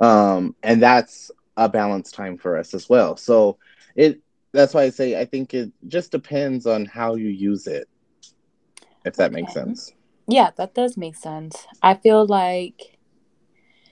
Um, 0.00 0.54
and 0.62 0.82
that's 0.82 1.30
a 1.58 1.68
balanced 1.68 2.14
time 2.14 2.38
for 2.38 2.56
us 2.56 2.72
as 2.72 2.88
well. 2.88 3.16
So 3.16 3.58
it 3.96 4.20
that's 4.52 4.72
why 4.72 4.84
I 4.84 4.90
say 4.90 5.20
I 5.20 5.26
think 5.26 5.52
it 5.52 5.70
just 5.88 6.10
depends 6.12 6.66
on 6.66 6.86
how 6.86 7.16
you 7.16 7.28
use 7.28 7.66
it. 7.66 7.88
If 9.04 9.16
that 9.16 9.32
okay. 9.32 9.42
makes 9.42 9.52
sense. 9.52 9.92
Yeah, 10.26 10.50
that 10.56 10.74
does 10.74 10.96
make 10.96 11.16
sense. 11.16 11.66
I 11.82 11.94
feel 11.94 12.24
like 12.24 12.94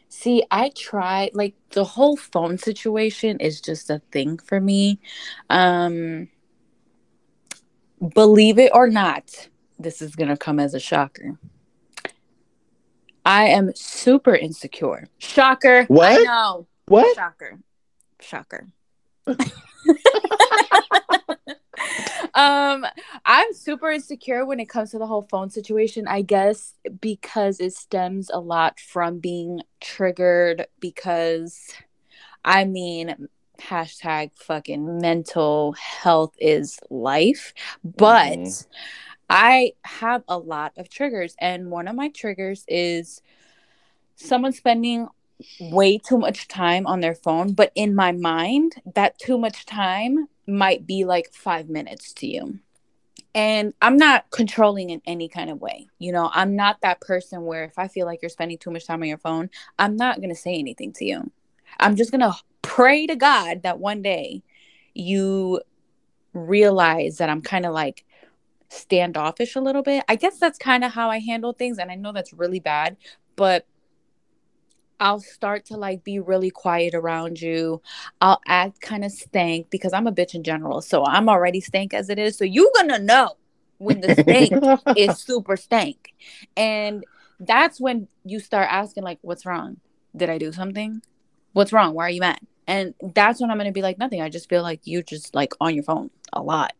See, 0.09 0.45
I 0.51 0.71
try 0.75 1.31
like 1.35 1.55
the 1.71 1.85
whole 1.85 2.17
phone 2.17 2.57
situation 2.57 3.39
is 3.41 3.61
just 3.61 3.91
a 3.91 4.01
thing 4.13 4.39
for 4.39 4.61
me. 4.61 5.01
Um 5.51 6.29
believe 8.15 8.59
it 8.59 8.71
or 8.73 8.89
not, 8.89 9.49
this 9.79 10.01
is 10.01 10.15
going 10.15 10.29
to 10.29 10.37
come 10.37 10.61
as 10.61 10.75
a 10.75 10.81
shocker. 10.81 11.39
I 13.25 13.47
am 13.47 13.75
super 13.75 14.35
insecure. 14.35 15.09
Shocker. 15.19 15.85
What? 15.85 16.21
I 16.21 16.23
know. 16.23 16.67
What? 16.87 17.17
Shocker. 17.17 17.59
Shocker. 18.21 18.69
um 22.37 22.87
i'm 23.25 23.53
super 23.53 23.91
insecure 23.91 24.45
when 24.45 24.61
it 24.61 24.69
comes 24.69 24.91
to 24.91 24.99
the 24.99 25.07
whole 25.07 25.23
phone 25.23 25.51
situation 25.51 26.07
i 26.07 26.21
guess 26.23 26.75
because 27.01 27.59
it 27.61 27.73
stems 27.73 28.31
a 28.31 28.39
lot 28.39 28.79
from 28.79 29.19
being 29.19 29.61
triggered 29.81 30.67
because 30.79 31.73
i 32.45 32.65
mean 32.65 33.29
hashtag 33.61 34.31
fucking 34.35 34.99
mental 34.99 35.73
health 35.73 36.35
is 36.39 36.79
life 36.91 37.55
but 37.83 38.39
mm-hmm. 38.39 38.71
i 39.31 39.73
have 39.83 40.23
a 40.29 40.39
lot 40.39 40.73
of 40.77 40.89
triggers 40.91 41.35
and 41.41 41.71
one 41.71 41.89
of 41.89 41.97
my 41.97 42.09
triggers 42.11 42.65
is 42.69 43.23
someone 44.15 44.53
spending 44.53 45.09
way 45.61 45.99
too 45.99 46.17
much 46.17 46.49
time 46.49 46.87
on 46.87 47.01
their 47.01 47.15
phone 47.15 47.53
but 47.53 47.71
in 47.75 47.95
my 47.95 48.11
mind 48.11 48.75
that 48.95 49.19
too 49.19 49.37
much 49.37 49.67
time 49.67 50.29
might 50.47 50.87
be 50.87 51.05
like 51.05 51.33
five 51.33 51.69
minutes 51.69 52.13
to 52.15 52.27
you. 52.27 52.59
And 53.35 53.75
I'm 53.83 53.99
not 53.99 54.31
controlling 54.31 54.91
in 54.91 55.03
any 55.07 55.29
kind 55.29 55.51
of 55.51 55.61
way. 55.61 55.89
You 55.99 56.13
know, 56.13 56.31
I'm 56.33 56.57
not 56.57 56.81
that 56.81 57.01
person 57.01 57.45
where 57.45 57.65
if 57.65 57.79
I 57.79 57.89
feel 57.89 58.07
like 58.07 58.23
you're 58.23 58.31
spending 58.31 58.57
too 58.57 58.71
much 58.71 58.87
time 58.87 59.03
on 59.03 59.09
your 59.09 59.19
phone, 59.19 59.51
I'm 59.79 59.97
not 59.97 60.19
going 60.19 60.31
to 60.31 60.35
say 60.35 60.55
anything 60.55 60.93
to 60.95 61.05
you. 61.05 61.31
I'm 61.79 61.97
just 61.97 62.11
going 62.11 62.23
to 62.23 62.35
pray 62.63 63.07
to 63.07 63.15
God 63.15 63.63
that 63.63 63.79
one 63.79 64.01
day 64.01 64.43
you 64.95 65.61
realize 66.33 67.19
that 67.19 67.29
I'm 67.29 67.43
kind 67.43 67.67
of 67.67 67.75
like 67.75 68.05
standoffish 68.71 69.55
a 69.55 69.61
little 69.61 69.83
bit. 69.83 70.05
I 70.09 70.17
guess 70.17 70.39
that's 70.39 70.59
kind 70.59 70.83
of 70.83 70.93
how 70.93 71.11
I 71.11 71.19
handle 71.19 71.53
things. 71.53 71.79
And 71.79 71.91
I 71.91 71.95
know 71.95 72.13
that's 72.13 72.33
really 72.33 72.61
bad, 72.61 72.97
but 73.37 73.67
I'll 74.99 75.21
start 75.21 75.67
to 75.67 75.77
like 75.77 76.05
be 76.05 76.19
really 76.19 76.51
quiet 76.51 76.95
around 76.95 77.41
you. 77.41 77.83
I'll 78.21 78.41
act 78.47 78.81
kind 78.81 79.05
of 79.05 79.13
stank 79.13 79.71
because 79.71 79.93
I'm 79.93 80.07
a 80.07 80.13
bitch 80.13 80.35
in 80.35 80.43
general. 80.43 80.81
So 80.81 81.05
I'm 81.05 81.29
already 81.29 81.61
stank 81.61 81.93
as 81.93 82.09
it 82.09 82.19
is. 82.19 82.37
So 82.37 82.45
you're 82.45 82.71
gonna 82.75 82.99
know 82.99 83.33
when 83.79 84.01
the 84.01 84.15
stank 84.15 84.53
is 84.97 85.19
super 85.23 85.57
stank. 85.57 86.15
And 86.57 87.05
that's 87.39 87.81
when 87.81 88.09
you 88.25 88.41
start 88.41 88.69
asking, 88.71 89.05
like, 89.05 89.19
what's 89.21 89.45
wrong? 89.45 89.79
Did 90.17 90.31
I 90.31 90.39
do 90.39 90.53
something? 90.53 91.03
What's 91.53 91.73
wrong? 91.73 91.95
Why 91.95 92.07
are 92.07 92.11
you 92.11 92.21
mad? 92.21 92.41
And 92.67 92.95
that's 93.15 93.41
when 93.41 93.51
I'm 93.51 93.59
gonna 93.59 93.73
be 93.73 93.83
like, 93.83 93.99
nothing. 93.99 94.23
I 94.23 94.29
just 94.29 94.49
feel 94.49 94.63
like 94.63 94.81
you 94.85 95.03
just 95.03 95.35
like 95.35 95.53
on 95.61 95.75
your 95.75 95.85
phone 95.85 96.11
a 96.33 96.43
lot. 96.43 96.73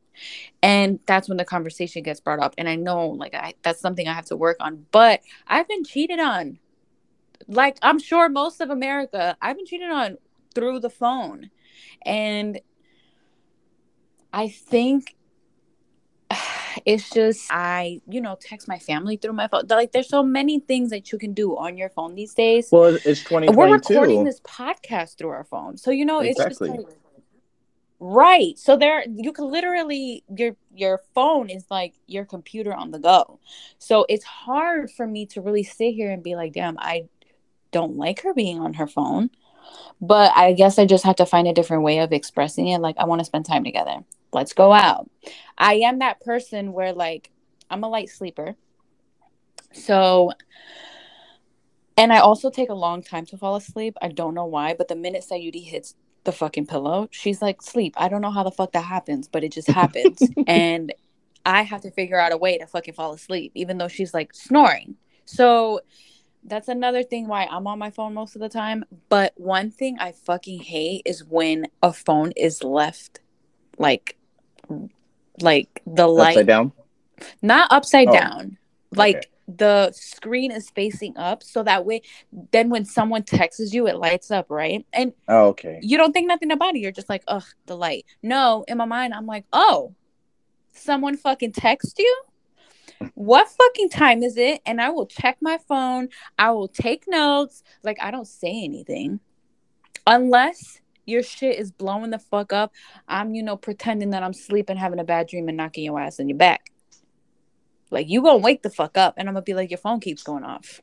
And 0.63 0.99
that's 1.07 1.29
when 1.29 1.37
the 1.37 1.45
conversation 1.45 2.03
gets 2.03 2.21
brought 2.21 2.41
up. 2.41 2.55
And 2.57 2.69
I 2.69 2.77
know 2.77 3.09
like 3.09 3.35
I 3.35 3.55
that's 3.63 3.81
something 3.81 4.09
I 4.09 4.15
have 4.15 4.25
to 4.27 4.37
work 4.37 4.57
on. 4.61 4.87
But 4.91 5.21
I've 5.47 5.69
been 5.69 5.85
cheated 5.85 6.19
on 6.19 6.59
like 7.49 7.79
I'm 7.83 7.99
sure 7.99 8.29
most 8.29 8.61
of 8.61 8.71
America, 8.71 9.37
I've 9.41 9.57
been 9.57 9.67
cheated 9.67 9.91
on 9.91 10.19
through 10.55 10.81
the 10.81 10.91
phone. 10.91 11.51
And 12.05 12.61
I 14.33 14.49
think 14.49 15.15
it's 16.85 17.11
just 17.11 17.49
I, 17.51 18.01
you 18.09 18.21
know, 18.21 18.37
text 18.41 18.69
my 18.69 18.79
family 18.79 19.17
through 19.17 19.35
my 19.35 19.49
phone. 19.49 19.65
Like 19.69 19.93
there's 19.93 20.09
so 20.09 20.23
many 20.23 20.61
things 20.61 20.91
that 20.91 21.13
you 21.13 21.19
can 21.19 21.33
do 21.33 21.57
on 21.57 21.77
your 21.77 21.91
phone 21.91 22.15
these 22.15 22.35
days. 22.35 22.69
Well, 22.73 22.97
it's 23.05 23.23
2022. 23.23 23.57
We're 23.57 23.73
recording 23.73 24.25
this 24.25 24.41
podcast 24.41 25.19
through 25.19 25.31
our 25.31 25.45
phone. 25.45 25.77
So 25.77 25.91
you 25.91 26.05
know, 26.05 26.21
exactly. 26.21 26.71
it's 26.71 26.77
just 26.77 26.89
like 26.89 26.97
Right. 27.99 28.59
So 28.59 28.77
there 28.77 29.05
you 29.09 29.33
can 29.33 29.51
literally 29.51 30.23
your 30.37 30.55
your 30.75 31.01
phone 31.15 31.49
is 31.49 31.65
like 31.71 31.95
your 32.07 32.27
computer 32.27 32.75
on 32.75 32.91
the 32.91 32.99
go. 32.99 33.41
So 33.79 34.05
it's 34.11 34.25
hard 34.25 34.91
for 34.91 35.07
me 35.07 35.25
to 35.27 35.41
really 35.41 35.63
sit 35.63 35.93
here 35.93 36.11
and 36.11 36.23
be 36.23 36.35
like, 36.35 36.53
damn, 36.53 36.79
I 36.79 37.05
don't 37.73 37.97
like 37.97 38.23
her 38.23 38.35
being 38.35 38.61
on 38.61 38.75
her 38.75 38.87
phone. 38.87 39.31
But 40.01 40.33
I 40.37 40.53
guess 40.53 40.79
I 40.79 40.87
just 40.87 41.05
have 41.05 41.17
to 41.17 41.27
find 41.27 41.49
a 41.49 41.55
different 41.55 41.83
way 41.83 41.99
of 41.99 42.13
expressing 42.13 42.69
it. 42.69 42.79
Like, 42.79 42.97
I 42.99 43.05
want 43.07 43.21
to 43.21 43.25
spend 43.25 43.47
time 43.47 43.65
together. 43.65 44.05
Let's 44.33 44.53
go 44.53 44.73
out. 44.73 45.11
I 45.57 45.75
am 45.77 46.01
that 46.01 46.21
person 46.21 46.73
where, 46.73 46.93
like, 46.93 47.31
I'm 47.71 47.83
a 47.83 47.89
light 47.89 48.11
sleeper. 48.11 48.57
So, 49.73 50.33
and 51.97 52.13
I 52.13 52.19
also 52.19 52.51
take 52.51 52.69
a 52.69 52.75
long 52.75 53.03
time 53.03 53.27
to 53.27 53.39
fall 53.39 53.57
asleep. 53.57 53.97
I 54.03 54.09
don't 54.09 54.35
know 54.35 54.45
why, 54.45 54.75
but 54.75 54.89
the 54.89 54.97
minute 54.97 55.25
Sayuri 55.29 55.65
hits 55.65 55.95
the 56.25 56.33
fucking 56.33 56.67
pillow, 56.67 57.09
she's 57.11 57.41
like, 57.41 57.63
sleep. 57.63 57.95
I 57.97 58.09
don't 58.09 58.21
know 58.21 58.31
how 58.31 58.43
the 58.43 58.51
fuck 58.51 58.73
that 58.73 58.85
happens, 58.85 59.29
but 59.29 59.45
it 59.45 59.53
just 59.53 59.69
happens. 59.69 60.21
and 60.47 60.93
I 61.47 61.63
have 61.63 61.81
to 61.83 61.91
figure 61.91 62.19
out 62.19 62.33
a 62.33 62.37
way 62.37 62.59
to 62.59 62.67
fucking 62.67 62.95
fall 62.95 63.13
asleep, 63.13 63.53
even 63.55 63.79
though 63.79 63.89
she's 63.89 64.13
like 64.13 64.35
snoring. 64.35 64.97
So, 65.25 65.81
that's 66.47 66.69
another 66.69 67.03
thing 67.03 67.27
why 67.27 67.47
I'm 67.51 67.67
on 67.67 67.79
my 67.79 67.91
phone 67.91 68.15
most 68.15 68.37
of 68.37 68.41
the 68.41 68.49
time. 68.49 68.85
But 69.09 69.33
one 69.37 69.71
thing 69.71 69.99
I 69.99 70.13
fucking 70.13 70.61
hate 70.61 71.03
is 71.05 71.25
when 71.25 71.67
a 71.83 71.93
phone 71.93 72.33
is 72.33 72.63
left 72.63 73.21
like 73.79 74.17
like 75.41 75.83
the 75.87 76.07
light 76.07 76.31
upside 76.31 76.47
down. 76.47 76.73
Not 77.43 77.73
upside 77.73 78.09
oh. 78.09 78.13
down. 78.13 78.59
Like 78.95 79.17
okay. 79.17 79.27
the 79.49 79.93
screen 79.93 80.51
is 80.53 80.71
facing 80.71 81.17
up 81.17 81.43
so 81.43 81.63
that 81.65 81.85
way 81.85 82.03
then 82.53 82.71
when 82.71 82.85
someone 82.85 83.25
texts 83.25 83.75
you 83.75 83.87
it 83.89 83.97
lights 83.97 84.31
up, 84.31 84.47
right? 84.49 84.87
And 84.93 85.13
oh, 85.29 85.49
okay. 85.49 85.81
You 85.83 85.99
don't 85.99 86.13
think 86.13 86.29
nothing 86.29 86.53
about 86.53 86.77
it. 86.77 86.79
You're 86.79 86.93
just 86.93 87.09
like, 87.09 87.25
"Ugh, 87.29 87.45
the 87.67 87.77
light." 87.77 88.07
No, 88.23 88.65
in 88.69 88.79
my 88.79 88.85
mind 88.85 89.15
I'm 89.15 89.27
like, 89.27 89.45
"Oh, 89.53 89.95
someone 90.73 91.17
fucking 91.17 91.53
text 91.53 91.99
you?" 91.99 92.23
What 93.15 93.49
fucking 93.49 93.91
time 93.91 94.23
is 94.23 94.37
it? 94.37 94.61
And 94.67 94.81
I 94.81 94.91
will 94.91 95.07
check 95.07 95.39
my 95.41 95.59
phone. 95.69 96.09
I 96.39 96.51
will 96.51 96.69
take 96.69 97.05
notes. 97.07 97.63
Like, 97.83 97.99
I 98.01 98.11
don't 98.11 98.27
say 98.27 98.65
anything 98.65 99.21
unless 100.07 100.81
your 101.05 101.23
shit 101.23 101.59
is 101.59 101.71
blowing 101.71 102.11
the 102.11 102.19
fuck 102.19 102.53
up. 102.53 102.73
I'm, 103.09 103.35
you 103.35 103.43
know, 103.43 103.57
pretending 103.57 104.11
that 104.11 104.23
I'm 104.23 104.33
sleeping, 104.33 104.77
having 104.77 104.99
a 104.99 105.05
bad 105.05 105.29
dream, 105.29 105.49
and 105.49 105.57
knocking 105.57 105.85
your 105.85 106.01
ass 106.01 106.19
in 106.19 106.29
your 106.29 106.39
back. 106.39 106.71
Like, 107.91 108.09
you 108.09 108.23
gonna 108.23 108.39
wake 108.39 108.63
the 108.63 108.71
fuck 108.71 108.99
up, 108.99 109.15
and 109.17 109.29
I'm 109.29 109.35
gonna 109.35 109.43
be 109.43 109.55
like, 109.55 109.71
your 109.71 109.79
phone 109.79 110.01
keeps 110.01 110.23
going 110.23 110.45
off. 110.45 110.81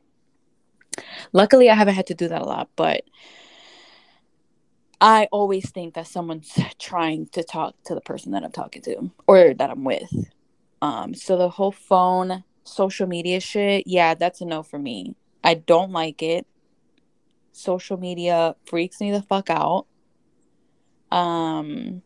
Luckily, 1.33 1.69
I 1.69 1.75
haven't 1.75 1.95
had 1.95 2.07
to 2.07 2.13
do 2.13 2.27
that 2.29 2.41
a 2.41 2.45
lot, 2.45 2.69
but 2.75 3.03
I 5.01 5.27
always 5.31 5.69
think 5.69 5.95
that 5.95 6.07
someone's 6.07 6.57
trying 6.79 7.27
to 7.33 7.43
talk 7.43 7.75
to 7.85 7.95
the 7.95 8.01
person 8.01 8.31
that 8.31 8.43
I'm 8.43 8.51
talking 8.51 8.81
to 8.83 9.11
or 9.27 9.53
that 9.53 9.69
I'm 9.69 9.83
with. 9.83 10.09
Um, 10.83 11.13
so 11.13 11.37
the 11.37 11.47
whole 11.47 11.71
phone 11.71 12.43
social 12.65 13.07
media 13.07 13.39
shit, 13.39 13.87
yeah, 13.87 14.15
that's 14.15 14.41
a 14.41 14.45
no 14.45 14.63
for 14.63 14.77
me. 14.77 15.15
I 15.41 15.53
don't 15.53 15.93
like 15.93 16.21
it. 16.21 16.45
Social 17.53 17.95
media 17.95 18.57
freaks 18.65 18.99
me 18.99 19.09
the 19.09 19.21
fuck 19.21 19.49
out. 19.49 19.85
Um, 21.09 22.01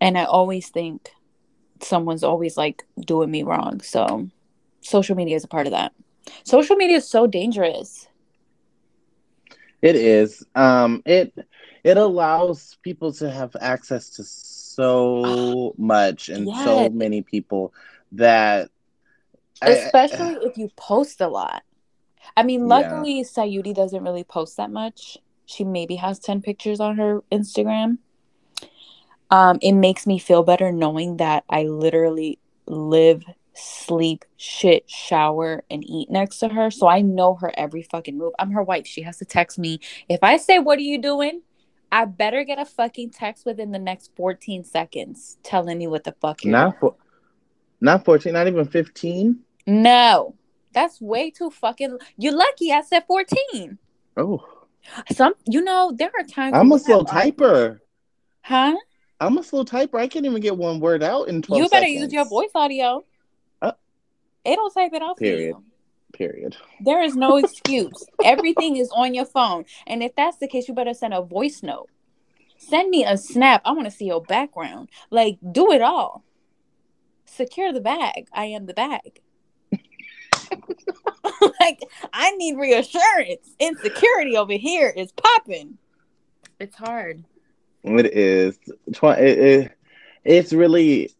and 0.00 0.18
I 0.18 0.24
always 0.24 0.68
think 0.68 1.10
someone's 1.80 2.24
always 2.24 2.56
like 2.56 2.84
doing 2.98 3.30
me 3.30 3.44
wrong. 3.44 3.80
So 3.82 4.28
social 4.80 5.14
media 5.14 5.36
is 5.36 5.44
a 5.44 5.48
part 5.48 5.68
of 5.68 5.72
that. 5.74 5.92
Social 6.42 6.74
media 6.74 6.96
is 6.96 7.08
so 7.08 7.28
dangerous. 7.28 8.08
It 9.80 9.94
is. 9.94 10.44
Um, 10.56 11.04
it 11.06 11.32
it 11.84 11.98
allows 11.98 12.78
people 12.82 13.12
to 13.12 13.30
have 13.30 13.54
access 13.60 14.10
to 14.10 14.24
so 14.76 15.74
much 15.78 16.28
and 16.28 16.46
yes. 16.46 16.64
so 16.64 16.88
many 16.90 17.22
people 17.22 17.72
that 18.12 18.70
especially 19.62 20.36
I, 20.36 20.38
if 20.42 20.56
you 20.56 20.70
post 20.76 21.20
a 21.20 21.28
lot 21.28 21.62
I 22.36 22.42
mean, 22.42 22.62
Yeah. 22.62 22.66
luckily 22.66 23.22
Sayuri 23.22 23.74
doesn't 23.74 24.02
really 24.02 24.24
post 24.24 24.56
that 24.56 24.70
much. 24.70 25.18
She 25.44 25.64
maybe 25.64 25.96
has 25.96 26.18
10 26.18 26.42
pictures 26.42 26.80
on 26.80 26.96
her 26.96 27.22
Instagram. 27.30 27.98
Um, 29.30 29.58
it 29.60 29.72
makes 29.72 30.06
me 30.06 30.18
feel 30.18 30.42
better 30.42 30.72
knowing 30.72 31.16
that 31.18 31.44
I 31.50 31.64
literally 31.64 32.38
live, 32.66 33.24
sleep, 33.54 34.24
shit, 34.36 34.88
shower, 34.88 35.64
and 35.70 35.84
eat 35.88 36.10
next 36.10 36.38
to 36.38 36.48
her. 36.48 36.70
So 36.70 36.86
I 36.86 37.00
know 37.00 37.34
her 37.36 37.52
every 37.56 37.82
fucking 37.82 38.16
move. 38.16 38.32
I'm 38.38 38.52
her 38.52 38.62
wife. 38.62 38.86
She 38.86 39.02
has 39.02 39.18
to 39.18 39.24
text 39.24 39.58
me. 39.58 39.80
If 40.08 40.20
I 40.22 40.36
say, 40.36 40.58
What 40.58 40.78
are 40.78 40.82
you 40.82 41.00
doing? 41.00 41.42
I 41.90 42.04
better 42.04 42.44
get 42.44 42.58
a 42.58 42.64
fucking 42.64 43.10
text 43.10 43.46
within 43.46 43.70
the 43.70 43.78
next 43.78 44.10
14 44.16 44.64
seconds 44.64 45.38
telling 45.42 45.78
me 45.78 45.86
what 45.86 46.04
the 46.04 46.12
fuck 46.12 46.44
you're 46.44 46.52
Not 46.52 46.78
for, 46.80 46.96
not 47.80 48.04
fourteen, 48.04 48.32
not 48.32 48.46
even 48.46 48.66
fifteen. 48.66 49.40
No, 49.66 50.34
that's 50.72 51.00
way 51.00 51.30
too 51.30 51.50
fucking. 51.50 51.98
You're 52.16 52.36
lucky 52.36 52.72
I 52.72 52.82
said 52.82 53.04
14. 53.06 53.78
Oh, 54.16 54.42
Some, 55.12 55.34
you 55.46 55.62
know, 55.62 55.92
there 55.94 56.10
are 56.18 56.24
times 56.24 56.56
I'm 56.56 56.72
a 56.72 56.78
slow 56.78 57.04
typer. 57.04 57.80
Huh? 58.42 58.76
I'm 59.20 59.38
a 59.38 59.42
slow 59.42 59.64
typer. 59.64 59.98
I 59.98 60.08
can't 60.08 60.26
even 60.26 60.40
get 60.40 60.56
one 60.56 60.80
word 60.80 61.02
out 61.02 61.28
in 61.28 61.42
twelve. 61.42 61.62
You 61.62 61.68
better 61.68 61.86
seconds. 61.86 62.02
use 62.04 62.12
your 62.12 62.26
voice 62.26 62.50
audio. 62.54 63.04
Uh, 63.60 63.72
It'll 64.44 64.70
type 64.70 64.92
it 64.92 65.02
off 65.02 65.16
period. 65.18 65.56
For 66.16 66.22
you. 66.22 66.28
Period. 66.28 66.56
There 66.80 67.02
is 67.02 67.16
no 67.16 67.36
excuse. 67.44 68.06
Everything 68.24 68.76
is 68.76 68.90
on 68.94 69.14
your 69.14 69.24
phone. 69.26 69.64
And 69.86 70.02
if 70.02 70.14
that's 70.14 70.38
the 70.38 70.48
case, 70.48 70.68
you 70.68 70.74
better 70.74 70.94
send 70.94 71.14
a 71.14 71.22
voice 71.22 71.62
note. 71.62 71.88
Send 72.58 72.90
me 72.90 73.04
a 73.04 73.16
snap. 73.16 73.62
I 73.64 73.72
want 73.72 73.84
to 73.84 73.90
see 73.90 74.06
your 74.06 74.22
background. 74.22 74.88
Like, 75.10 75.38
do 75.52 75.72
it 75.72 75.82
all. 75.82 76.24
Secure 77.26 77.72
the 77.72 77.80
bag. 77.80 78.28
I 78.32 78.46
am 78.46 78.66
the 78.66 78.74
bag. 78.74 79.20
like, 81.60 81.80
I 82.12 82.30
need 82.32 82.56
reassurance. 82.56 83.54
Insecurity 83.58 84.36
over 84.36 84.54
here 84.54 84.88
is 84.88 85.12
popping. 85.12 85.78
It's 86.58 86.76
hard. 86.76 87.24
It 87.84 88.06
is. 88.06 88.58
It, 88.86 89.38
it, 89.38 89.72
it's 90.24 90.52
really 90.52 91.12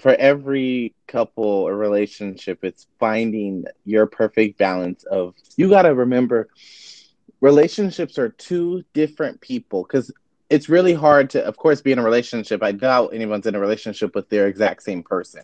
for 0.00 0.14
every 0.14 0.94
couple 1.06 1.44
or 1.44 1.76
relationship. 1.76 2.64
It's 2.64 2.86
finding 2.98 3.64
your 3.84 4.06
perfect 4.06 4.58
balance 4.58 5.04
of. 5.04 5.34
You 5.56 5.68
got 5.68 5.82
to 5.82 5.94
remember, 5.94 6.48
relationships 7.40 8.18
are 8.18 8.30
two 8.30 8.84
different 8.92 9.40
people 9.40 9.82
because 9.82 10.10
it's 10.50 10.68
really 10.68 10.94
hard 10.94 11.30
to, 11.30 11.44
of 11.44 11.56
course, 11.56 11.80
be 11.80 11.92
in 11.92 11.98
a 11.98 12.04
relationship. 12.04 12.62
I 12.62 12.72
doubt 12.72 13.14
anyone's 13.14 13.46
in 13.46 13.54
a 13.54 13.60
relationship 13.60 14.14
with 14.14 14.28
their 14.28 14.46
exact 14.46 14.82
same 14.82 15.02
person. 15.02 15.42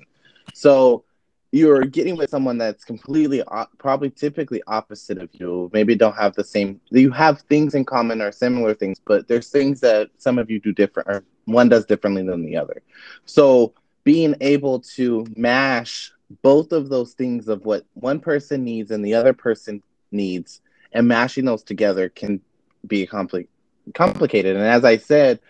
So 0.54 1.04
you're 1.52 1.84
getting 1.84 2.16
with 2.16 2.30
someone 2.30 2.58
that's 2.58 2.84
completely 2.84 3.42
probably 3.78 4.10
typically 4.10 4.62
opposite 4.66 5.18
of 5.18 5.28
you 5.32 5.70
maybe 5.72 5.94
don't 5.94 6.16
have 6.16 6.34
the 6.34 6.44
same 6.44 6.80
you 6.90 7.10
have 7.10 7.40
things 7.42 7.74
in 7.74 7.84
common 7.84 8.22
or 8.22 8.30
similar 8.30 8.74
things 8.74 9.00
but 9.04 9.26
there's 9.26 9.48
things 9.48 9.80
that 9.80 10.08
some 10.16 10.38
of 10.38 10.50
you 10.50 10.60
do 10.60 10.72
different 10.72 11.08
or 11.08 11.24
one 11.46 11.68
does 11.68 11.84
differently 11.84 12.22
than 12.22 12.44
the 12.44 12.56
other 12.56 12.82
so 13.24 13.72
being 14.04 14.34
able 14.40 14.80
to 14.80 15.26
mash 15.36 16.12
both 16.42 16.72
of 16.72 16.88
those 16.88 17.12
things 17.14 17.48
of 17.48 17.64
what 17.64 17.84
one 17.94 18.20
person 18.20 18.64
needs 18.64 18.90
and 18.90 19.04
the 19.04 19.14
other 19.14 19.32
person 19.32 19.82
needs 20.12 20.60
and 20.92 21.06
mashing 21.06 21.44
those 21.44 21.62
together 21.62 22.08
can 22.08 22.40
be 22.86 23.06
compli- 23.06 23.48
complicated. 23.94 24.56
And 24.56 24.64
as 24.64 24.84
i 24.84 24.96
said 24.96 25.40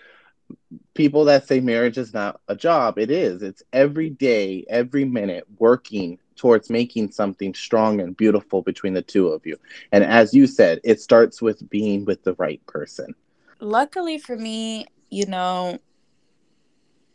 people 0.94 1.24
that 1.24 1.46
say 1.46 1.60
marriage 1.60 1.98
is 1.98 2.12
not 2.14 2.40
a 2.48 2.56
job 2.56 2.98
it 2.98 3.10
is. 3.10 3.42
It's 3.42 3.62
every 3.72 4.10
day 4.10 4.64
every 4.68 5.04
minute 5.04 5.44
working 5.58 6.18
towards 6.36 6.70
making 6.70 7.10
something 7.12 7.54
strong 7.54 8.00
and 8.00 8.16
beautiful 8.16 8.62
between 8.62 8.94
the 8.94 9.02
two 9.02 9.28
of 9.28 9.44
you. 9.46 9.56
And 9.92 10.04
as 10.04 10.32
you 10.34 10.46
said 10.46 10.80
it 10.84 11.00
starts 11.00 11.42
with 11.42 11.68
being 11.70 12.04
with 12.04 12.22
the 12.24 12.34
right 12.34 12.64
person. 12.66 13.14
Luckily 13.60 14.18
for 14.18 14.36
me, 14.36 14.86
you 15.10 15.26
know, 15.26 15.78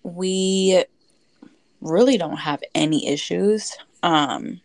we 0.03 0.83
really 1.85 2.17
don't 2.17 2.37
have 2.37 2.61
any 2.73 3.07
issues. 3.07 3.77
Um 4.03 4.61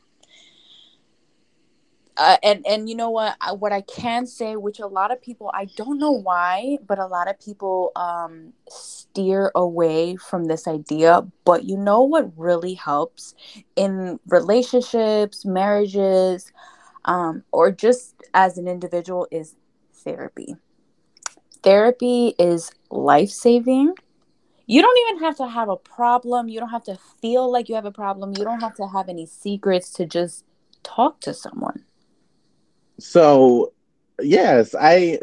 uh, 2.17 2.37
and 2.43 2.67
and 2.67 2.89
you 2.89 2.95
know 2.95 3.11
what 3.11 3.37
I, 3.41 3.53
what 3.53 3.73
I 3.73 3.81
can 3.81 4.27
say 4.27 4.57
which 4.57 4.79
a 4.79 4.87
lot 4.87 5.11
of 5.11 5.23
people 5.23 5.51
I 5.55 5.67
don't 5.77 5.99
know 5.99 6.13
why 6.13 6.79
but 6.87 6.99
a 6.99 7.07
lot 7.07 7.29
of 7.29 7.41
people 7.41 7.93
um 7.97 8.53
steer 8.69 9.51
away 9.55 10.17
from 10.17 10.45
this 10.45 10.69
idea 10.69 11.27
but 11.45 11.65
you 11.65 11.79
know 11.79 12.03
what 12.03 12.31
really 12.37 12.75
helps 12.75 13.35
in 13.77 14.21
relationships 14.27 15.47
marriages 15.47 16.53
um 17.07 17.45
or 17.53 17.71
just 17.73 18.15
as 18.35 18.59
an 18.59 18.69
individual 18.69 19.27
is 19.31 19.57
therapy 19.95 20.57
therapy 21.63 22.35
is 22.39 22.71
life 22.91 23.31
saving. 23.31 23.95
You 24.71 24.83
don't 24.83 24.99
even 25.09 25.25
have 25.25 25.37
to 25.39 25.49
have 25.49 25.69
a 25.69 25.77
problem. 25.77 26.49
You 26.49 26.61
don't 26.61 26.69
have 26.69 26.85
to 26.85 26.97
feel 27.21 27.51
like 27.51 27.69
you 27.69 27.75
have 27.75 27.87
a 27.87 27.91
problem. 27.91 28.35
You 28.37 28.45
don't 28.45 28.61
have 28.61 28.77
to 28.77 28.87
have 28.87 29.09
any 29.09 29.27
secrets 29.27 29.91
to 29.95 30.07
just 30.07 30.45
talk 30.85 31.21
to 31.23 31.35
someone. 31.35 31.85
so 33.01 33.73
yes 34.21 34.75
i 34.79 35.19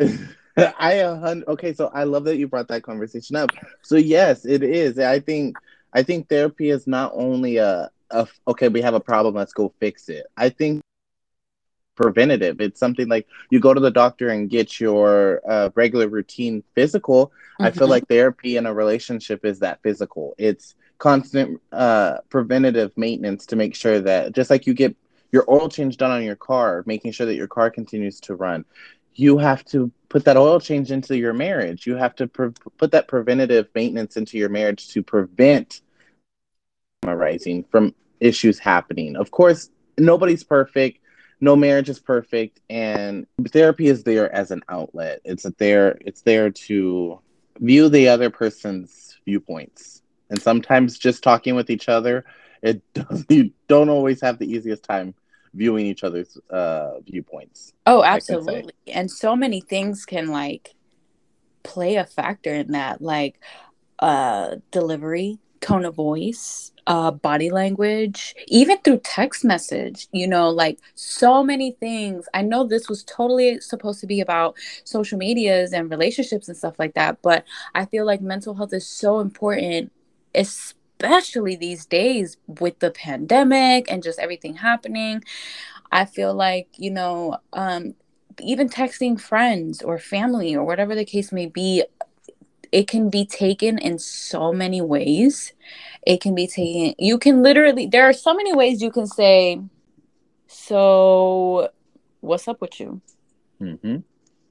i 0.79 0.93
a 0.93 1.15
hun- 1.15 1.43
okay 1.47 1.73
so 1.73 1.87
i 1.93 2.03
love 2.03 2.23
that 2.23 2.37
you 2.37 2.47
brought 2.47 2.67
that 2.67 2.81
conversation 2.81 3.35
up 3.35 3.51
so 3.83 3.95
yes 3.95 4.45
it 4.45 4.63
is 4.63 4.97
i 4.97 5.19
think 5.19 5.55
i 5.93 6.01
think 6.01 6.27
therapy 6.27 6.71
is 6.71 6.87
not 6.87 7.11
only 7.13 7.57
a, 7.57 7.89
a 8.09 8.27
okay 8.47 8.67
we 8.67 8.81
have 8.81 8.95
a 8.95 8.99
problem 8.99 9.35
let's 9.35 9.53
go 9.53 9.71
fix 9.79 10.09
it 10.09 10.25
i 10.35 10.49
think 10.49 10.81
preventative 11.97 12.61
it's 12.61 12.79
something 12.79 13.09
like 13.09 13.27
you 13.49 13.59
go 13.59 13.73
to 13.73 13.81
the 13.81 13.91
doctor 13.91 14.29
and 14.29 14.49
get 14.49 14.79
your 14.79 15.41
uh, 15.49 15.69
regular 15.75 16.07
routine 16.07 16.63
physical 16.75 17.31
I 17.59 17.71
feel 17.71 17.87
Mhm. 17.87 17.91
like 17.91 18.07
therapy 18.07 18.57
in 18.57 18.65
a 18.67 18.73
relationship 18.73 19.43
is 19.43 19.59
that 19.59 19.81
physical. 19.81 20.35
It's 20.37 20.75
constant 20.99 21.59
uh, 21.71 22.19
preventative 22.29 22.91
maintenance 22.97 23.45
to 23.47 23.55
make 23.55 23.75
sure 23.75 23.99
that 24.01 24.33
just 24.35 24.49
like 24.49 24.67
you 24.67 24.73
get 24.73 24.95
your 25.31 25.43
oil 25.49 25.67
change 25.67 25.97
done 25.97 26.11
on 26.11 26.23
your 26.23 26.35
car, 26.35 26.83
making 26.85 27.11
sure 27.11 27.25
that 27.25 27.35
your 27.35 27.47
car 27.47 27.69
continues 27.71 28.19
to 28.21 28.35
run, 28.35 28.63
you 29.15 29.37
have 29.39 29.65
to 29.65 29.91
put 30.09 30.23
that 30.25 30.37
oil 30.37 30.59
change 30.59 30.91
into 30.91 31.17
your 31.17 31.33
marriage. 31.33 31.87
You 31.87 31.95
have 31.95 32.15
to 32.17 32.27
pre- 32.27 32.51
put 32.77 32.91
that 32.91 33.07
preventative 33.07 33.67
maintenance 33.75 34.17
into 34.17 34.37
your 34.37 34.49
marriage 34.49 34.89
to 34.89 35.01
prevent 35.01 35.81
arising 37.05 37.63
from 37.71 37.93
issues 38.19 38.59
happening. 38.59 39.15
Of 39.15 39.31
course, 39.31 39.69
nobody's 39.97 40.43
perfect. 40.43 40.99
No 41.39 41.55
marriage 41.55 41.89
is 41.89 41.99
perfect, 41.99 42.59
and 42.69 43.27
therapy 43.49 43.87
is 43.87 44.03
there 44.03 44.33
as 44.33 44.51
an 44.51 44.63
outlet. 44.69 45.21
It's 45.23 45.43
there. 45.57 45.97
It's 46.01 46.21
there 46.21 46.49
to 46.49 47.19
view 47.59 47.89
the 47.89 48.07
other 48.07 48.29
person's 48.29 49.17
viewpoints 49.25 50.01
and 50.29 50.41
sometimes 50.41 50.99
just 50.99 51.23
talking 51.23 51.55
with 51.55 51.71
each 51.71 51.89
other 51.89 52.23
it 52.61 52.83
does 52.93 53.25
you 53.29 53.51
don't 53.67 53.89
always 53.89 54.21
have 54.21 54.37
the 54.37 54.45
easiest 54.45 54.83
time 54.83 55.15
viewing 55.55 55.87
each 55.87 56.03
other's 56.03 56.37
uh 56.51 56.99
viewpoints 56.99 57.73
Oh, 57.87 58.01
I 58.01 58.19
can 58.19 58.21
say. 58.21 58.35
absolutely. 58.35 58.73
And 58.87 59.09
so 59.09 59.33
many 59.35 59.61
things 59.61 60.05
can 60.05 60.27
like 60.27 60.75
play 61.63 61.95
a 61.95 62.05
factor 62.05 62.53
in 62.53 62.73
that, 62.73 63.01
like 63.01 63.39
uh 63.99 64.57
delivery, 64.71 65.39
tone 65.61 65.85
of 65.85 65.95
voice, 65.95 66.73
uh 66.87 67.11
body 67.11 67.51
language, 67.51 68.35
even 68.47 68.79
through 68.79 68.99
text 69.03 69.45
message, 69.45 70.07
you 70.13 70.27
know, 70.27 70.49
like 70.49 70.79
so 70.95 71.43
many 71.43 71.73
things. 71.73 72.27
I 72.33 72.43
know 72.43 72.65
this 72.65 72.89
was 72.89 73.03
totally 73.03 73.59
supposed 73.61 74.01
to 74.01 74.07
be 74.07 74.21
about 74.21 74.55
social 74.85 75.19
medias 75.19 75.73
and 75.73 75.91
relationships 75.91 76.47
and 76.47 76.57
stuff 76.57 76.79
like 76.79 76.95
that, 76.95 77.21
but 77.21 77.45
I 77.75 77.85
feel 77.85 78.05
like 78.05 78.21
mental 78.21 78.55
health 78.55 78.73
is 78.73 78.87
so 78.87 79.19
important, 79.19 79.91
especially 80.33 81.57
these 81.57 81.85
days 81.85 82.37
with 82.47 82.79
the 82.79 82.91
pandemic 82.91 83.91
and 83.91 84.03
just 84.03 84.19
everything 84.19 84.55
happening. 84.55 85.23
I 85.91 86.05
feel 86.05 86.33
like, 86.33 86.67
you 86.77 86.91
know, 86.91 87.37
um, 87.53 87.95
even 88.39 88.69
texting 88.69 89.19
friends 89.19 89.81
or 89.81 89.99
family 89.99 90.55
or 90.55 90.63
whatever 90.63 90.95
the 90.95 91.05
case 91.05 91.31
may 91.31 91.47
be, 91.47 91.83
it 92.71 92.87
can 92.87 93.09
be 93.09 93.25
taken 93.25 93.77
in 93.77 93.97
so 93.99 94.51
many 94.53 94.81
ways. 94.81 95.53
It 96.07 96.21
can 96.21 96.35
be 96.35 96.47
taken, 96.47 96.95
you 96.97 97.19
can 97.19 97.43
literally, 97.43 97.85
there 97.87 98.05
are 98.05 98.13
so 98.13 98.33
many 98.33 98.53
ways 98.55 98.81
you 98.81 98.91
can 98.91 99.07
say, 99.07 99.59
So, 100.47 101.69
what's 102.21 102.47
up 102.47 102.61
with 102.61 102.79
you? 102.79 103.01
mm-hmm. 103.61 103.97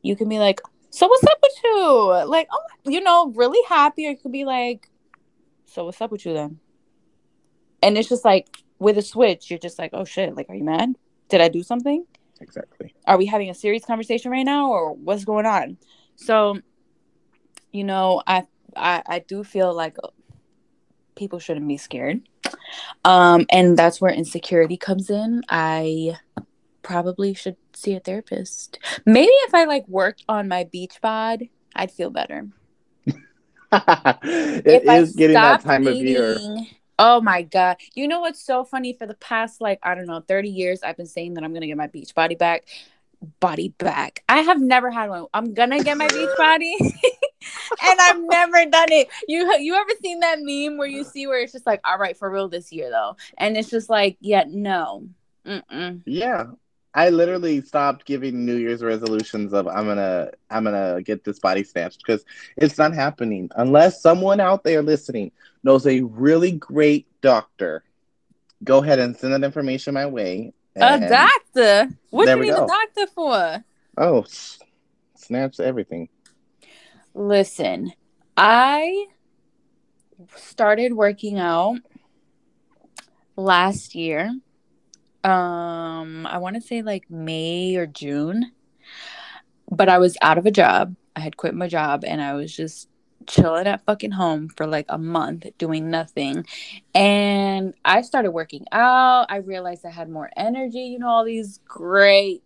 You 0.02 0.16
can 0.16 0.28
be 0.28 0.38
like, 0.38 0.60
So, 0.90 1.06
what's 1.08 1.24
up 1.24 1.38
with 1.42 1.58
you? 1.64 2.26
Like, 2.26 2.48
oh, 2.52 2.60
you 2.84 3.00
know, 3.00 3.32
really 3.34 3.62
happy. 3.68 4.06
Or 4.06 4.10
you 4.10 4.18
could 4.18 4.32
be 4.32 4.44
like, 4.44 4.90
So, 5.64 5.86
what's 5.86 6.00
up 6.02 6.12
with 6.12 6.26
you 6.26 6.34
then? 6.34 6.60
And 7.82 7.96
it's 7.96 8.10
just 8.10 8.24
like, 8.24 8.48
with 8.78 8.98
a 8.98 9.02
switch, 9.02 9.50
you're 9.50 9.58
just 9.58 9.78
like, 9.78 9.92
Oh 9.94 10.04
shit, 10.04 10.36
like, 10.36 10.50
are 10.50 10.54
you 10.54 10.64
mad? 10.64 10.94
Did 11.30 11.40
I 11.40 11.48
do 11.48 11.62
something? 11.62 12.04
exactly 12.40 12.94
are 13.06 13.16
we 13.16 13.24
having 13.24 13.48
a 13.48 13.54
serious 13.54 13.86
conversation 13.86 14.30
right 14.30 14.44
now 14.44 14.70
or 14.70 14.92
what's 14.92 15.24
going 15.24 15.46
on 15.46 15.78
so 16.16 16.60
you 17.72 17.82
know 17.82 18.22
i 18.26 18.44
i, 18.76 19.02
I 19.06 19.18
do 19.20 19.42
feel 19.42 19.72
like 19.72 19.96
people 21.16 21.38
shouldn't 21.38 21.66
be 21.66 21.76
scared 21.76 22.20
um 23.04 23.44
and 23.50 23.76
that's 23.76 24.00
where 24.00 24.12
insecurity 24.12 24.76
comes 24.76 25.10
in 25.10 25.42
i 25.48 26.16
probably 26.86 27.34
should 27.34 27.56
see 27.74 27.94
a 27.94 28.00
therapist. 28.00 28.78
Maybe 29.04 29.26
if 29.32 29.52
I 29.54 29.64
like 29.64 29.86
worked 29.88 30.22
on 30.28 30.46
my 30.46 30.62
beach 30.64 31.00
bod, 31.02 31.42
I'd 31.74 31.90
feel 31.90 32.10
better. 32.10 32.46
it 33.06 33.16
if 34.64 34.82
is 34.84 35.16
I 35.16 35.18
getting 35.18 35.34
that 35.34 35.62
time 35.62 35.86
of 35.86 35.96
year. 35.96 36.34
eating- 36.34 36.68
Oh 36.98 37.20
my 37.20 37.42
god! 37.42 37.76
You 37.94 38.08
know 38.08 38.20
what's 38.20 38.40
so 38.40 38.64
funny? 38.64 38.94
For 38.94 39.04
the 39.04 39.12
past 39.16 39.60
like 39.60 39.80
I 39.82 39.94
don't 39.94 40.06
know 40.06 40.20
thirty 40.20 40.48
years, 40.48 40.82
I've 40.82 40.96
been 40.96 41.04
saying 41.06 41.34
that 41.34 41.44
I'm 41.44 41.52
gonna 41.52 41.66
get 41.66 41.76
my 41.76 41.88
beach 41.88 42.14
body 42.14 42.36
back. 42.36 42.64
Body 43.40 43.74
back. 43.76 44.22
I 44.30 44.38
have 44.38 44.60
never 44.62 44.90
had 44.90 45.10
one. 45.10 45.26
I'm 45.34 45.52
gonna 45.52 45.82
get 45.82 45.98
my 45.98 46.08
beach 46.08 46.30
body, 46.38 46.74
and 47.82 48.00
I've 48.00 48.20
never 48.20 48.64
done 48.70 48.92
it. 48.92 49.08
You 49.28 49.56
you 49.58 49.74
ever 49.74 49.90
seen 50.02 50.20
that 50.20 50.38
meme 50.40 50.78
where 50.78 50.88
you 50.88 51.04
see 51.04 51.26
where 51.26 51.40
it's 51.40 51.52
just 51.52 51.66
like, 51.66 51.80
all 51.84 51.98
right, 51.98 52.16
for 52.16 52.30
real 52.30 52.48
this 52.48 52.72
year 52.72 52.90
though, 52.90 53.16
and 53.38 53.56
it's 53.56 53.70
just 53.70 53.90
like, 53.90 54.16
yeah, 54.20 54.44
no, 54.46 55.08
Mm-mm. 55.46 56.02
Yeah. 56.04 56.46
I 56.94 57.10
literally 57.10 57.60
stopped 57.60 58.06
giving 58.06 58.46
New 58.46 58.56
Year's 58.56 58.82
resolutions 58.82 59.52
of 59.52 59.68
I'm 59.68 59.86
gonna 59.86 60.30
I'm 60.50 60.64
gonna 60.64 61.02
get 61.02 61.24
this 61.24 61.38
body 61.38 61.62
snatched 61.62 62.02
because 62.04 62.24
it's 62.56 62.78
not 62.78 62.94
happening 62.94 63.50
unless 63.54 64.00
someone 64.00 64.40
out 64.40 64.64
there 64.64 64.82
listening 64.82 65.30
knows 65.62 65.86
a 65.86 66.00
really 66.00 66.52
great 66.52 67.06
doctor. 67.20 67.84
Go 68.64 68.82
ahead 68.82 68.98
and 68.98 69.14
send 69.14 69.34
that 69.34 69.44
information 69.44 69.92
my 69.92 70.06
way. 70.06 70.54
a 70.74 70.98
doctor. 71.06 71.94
What 72.08 72.24
there 72.24 72.38
you 72.38 72.44
need 72.44 72.56
go. 72.56 72.64
a 72.64 72.66
doctor 72.66 73.06
for? 73.08 73.64
Oh, 73.98 74.24
snatch 75.16 75.60
everything. 75.60 76.08
Listen, 77.16 77.94
I 78.36 79.06
started 80.34 80.92
working 80.92 81.38
out 81.38 81.78
last 83.36 83.94
year. 83.94 84.38
Um, 85.24 86.26
I 86.26 86.36
want 86.36 86.56
to 86.56 86.60
say 86.60 86.82
like 86.82 87.10
May 87.10 87.74
or 87.76 87.86
June. 87.86 88.52
But 89.70 89.88
I 89.88 89.96
was 89.96 90.18
out 90.20 90.36
of 90.36 90.44
a 90.44 90.50
job. 90.50 90.94
I 91.16 91.20
had 91.20 91.38
quit 91.38 91.54
my 91.54 91.68
job 91.68 92.04
and 92.04 92.20
I 92.20 92.34
was 92.34 92.54
just 92.54 92.86
chilling 93.26 93.66
at 93.66 93.86
fucking 93.86 94.10
home 94.10 94.50
for 94.50 94.66
like 94.66 94.86
a 94.90 94.98
month 94.98 95.46
doing 95.56 95.88
nothing. 95.88 96.44
And 96.94 97.72
I 97.82 98.02
started 98.02 98.32
working 98.32 98.66
out. 98.72 99.28
I 99.30 99.36
realized 99.38 99.86
I 99.86 99.90
had 99.90 100.10
more 100.10 100.28
energy, 100.36 100.80
you 100.80 100.98
know, 100.98 101.08
all 101.08 101.24
these 101.24 101.60
great 101.64 102.44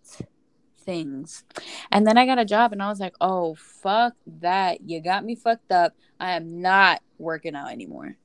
things. 0.91 1.45
And 1.93 2.05
then 2.05 2.19
I 2.19 2.27
got 2.27 2.41
a 2.41 2.45
job 2.45 2.73
and 2.73 2.83
I 2.83 2.89
was 2.89 2.99
like, 2.99 3.15
oh, 3.21 3.55
fuck 3.55 4.15
that. 4.41 4.81
You 4.89 5.01
got 5.01 5.25
me 5.25 5.37
fucked 5.37 5.71
up. 5.71 5.95
I 6.19 6.33
am 6.33 6.61
not 6.61 7.01
working 7.17 7.55
out 7.55 7.71
anymore. 7.71 8.17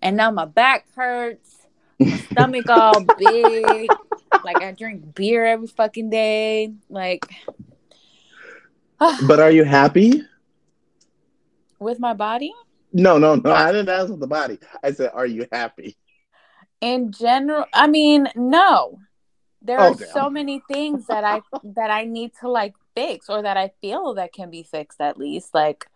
And 0.00 0.16
now 0.16 0.30
my 0.30 0.46
back 0.46 0.86
hurts, 0.94 1.66
my 1.98 2.16
stomach 2.32 2.70
all 2.70 3.04
big. 3.18 3.90
Like 4.44 4.62
I 4.62 4.72
drink 4.72 5.14
beer 5.14 5.44
every 5.44 5.66
fucking 5.66 6.08
day. 6.08 6.72
Like, 6.88 7.26
But 8.98 9.40
are 9.40 9.50
you 9.50 9.64
happy? 9.64 10.22
with 11.78 12.00
my 12.00 12.14
body 12.14 12.54
No, 12.94 13.18
no, 13.18 13.34
no. 13.34 13.52
I 13.52 13.70
didn't 13.70 13.90
ask 13.90 14.08
with 14.08 14.20
the 14.20 14.26
body. 14.26 14.58
I 14.82 14.92
said, 14.92 15.10
are 15.12 15.26
you 15.26 15.46
happy? 15.52 15.98
in 16.80 17.10
general, 17.12 17.64
I 17.72 17.86
mean, 17.86 18.28
no. 18.34 18.98
There 19.66 19.80
Oh, 19.80 19.90
are 19.90 19.94
damn. 19.94 20.06
so 20.08 20.30
many 20.30 20.60
things 20.68 21.06
that 21.08 21.24
I 21.24 21.42
that 21.64 21.90
I 21.90 22.04
need 22.04 22.32
to 22.40 22.48
like 22.48 22.74
fix 22.94 23.28
or 23.28 23.42
that 23.42 23.56
I 23.56 23.72
feel 23.80 24.14
that 24.14 24.32
can 24.32 24.48
be 24.48 24.62
fixed 24.62 25.00
at 25.00 25.18
least 25.18 25.54
like 25.54 25.88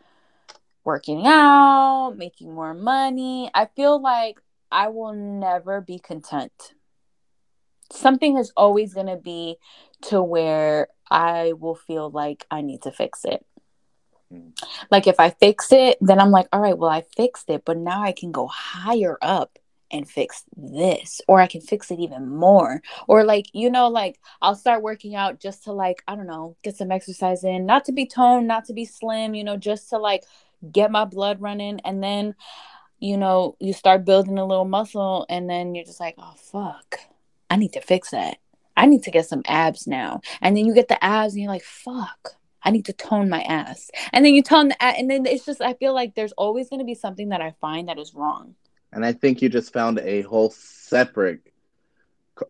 working 0.84 1.26
out, 1.26 2.14
making 2.16 2.52
more 2.52 2.74
money. 2.74 3.48
I 3.54 3.66
feel 3.66 4.00
like 4.00 4.40
I 4.72 4.88
will 4.88 5.12
never 5.12 5.80
be 5.80 5.98
content. 6.00 6.74
Something 7.92 8.36
is 8.38 8.52
always 8.56 8.94
going 8.94 9.06
to 9.06 9.16
be 9.16 9.56
to 10.02 10.22
where 10.22 10.88
I 11.10 11.52
will 11.52 11.74
feel 11.74 12.10
like 12.10 12.46
I 12.50 12.62
need 12.62 12.82
to 12.82 12.92
fix 12.92 13.24
it. 13.24 13.44
Mm. 14.32 14.52
Like 14.90 15.06
if 15.06 15.18
I 15.18 15.30
fix 15.30 15.72
it, 15.72 15.98
then 16.00 16.20
I'm 16.20 16.30
like, 16.30 16.48
all 16.52 16.60
right, 16.60 16.76
well, 16.78 16.90
I 16.90 17.02
fixed 17.16 17.50
it, 17.50 17.64
but 17.64 17.76
now 17.76 18.02
I 18.02 18.12
can 18.12 18.32
go 18.32 18.46
higher 18.46 19.18
up 19.20 19.58
and 19.90 20.08
fix 20.08 20.44
this, 20.56 21.20
or 21.28 21.40
I 21.40 21.46
can 21.46 21.60
fix 21.60 21.90
it 21.90 21.98
even 21.98 22.28
more. 22.28 22.82
Or 23.08 23.24
like, 23.24 23.46
you 23.52 23.70
know, 23.70 23.88
like 23.88 24.20
I'll 24.40 24.54
start 24.54 24.82
working 24.82 25.14
out 25.14 25.40
just 25.40 25.64
to 25.64 25.72
like, 25.72 26.02
I 26.06 26.16
don't 26.16 26.26
know, 26.26 26.56
get 26.62 26.76
some 26.76 26.92
exercise 26.92 27.44
in, 27.44 27.66
not 27.66 27.84
to 27.86 27.92
be 27.92 28.06
toned, 28.06 28.46
not 28.46 28.64
to 28.66 28.72
be 28.72 28.84
slim, 28.84 29.34
you 29.34 29.44
know, 29.44 29.56
just 29.56 29.90
to 29.90 29.98
like 29.98 30.24
get 30.70 30.90
my 30.90 31.04
blood 31.04 31.40
running. 31.40 31.80
And 31.84 32.02
then, 32.02 32.34
you 32.98 33.16
know, 33.16 33.56
you 33.60 33.72
start 33.72 34.04
building 34.04 34.38
a 34.38 34.46
little 34.46 34.64
muscle, 34.66 35.26
and 35.28 35.48
then 35.48 35.74
you're 35.74 35.84
just 35.84 36.00
like, 36.00 36.14
oh, 36.18 36.34
fuck, 36.36 37.00
I 37.48 37.56
need 37.56 37.72
to 37.72 37.80
fix 37.80 38.10
that. 38.10 38.38
I 38.76 38.86
need 38.86 39.02
to 39.04 39.10
get 39.10 39.26
some 39.26 39.42
abs 39.46 39.86
now. 39.86 40.20
And 40.40 40.56
then 40.56 40.66
you 40.66 40.74
get 40.74 40.88
the 40.88 41.02
abs, 41.02 41.34
and 41.34 41.42
you're 41.42 41.52
like, 41.52 41.64
fuck. 41.64 42.36
I 42.62 42.70
need 42.70 42.84
to 42.86 42.92
tone 42.92 43.30
my 43.30 43.40
ass. 43.40 43.90
And 44.12 44.22
then 44.22 44.34
you 44.34 44.42
tone 44.42 44.68
the 44.68 44.84
and 44.84 45.10
then 45.10 45.24
it's 45.24 45.46
just 45.46 45.62
I 45.62 45.72
feel 45.72 45.94
like 45.94 46.14
there's 46.14 46.32
always 46.32 46.68
going 46.68 46.80
to 46.80 46.84
be 46.84 46.94
something 46.94 47.30
that 47.30 47.40
I 47.40 47.54
find 47.58 47.88
that 47.88 47.98
is 47.98 48.14
wrong. 48.14 48.54
And 48.92 49.04
I 49.04 49.12
think 49.12 49.40
you 49.40 49.48
just 49.48 49.72
found 49.72 49.98
a 50.00 50.22
whole 50.22 50.50
separate 50.50 51.40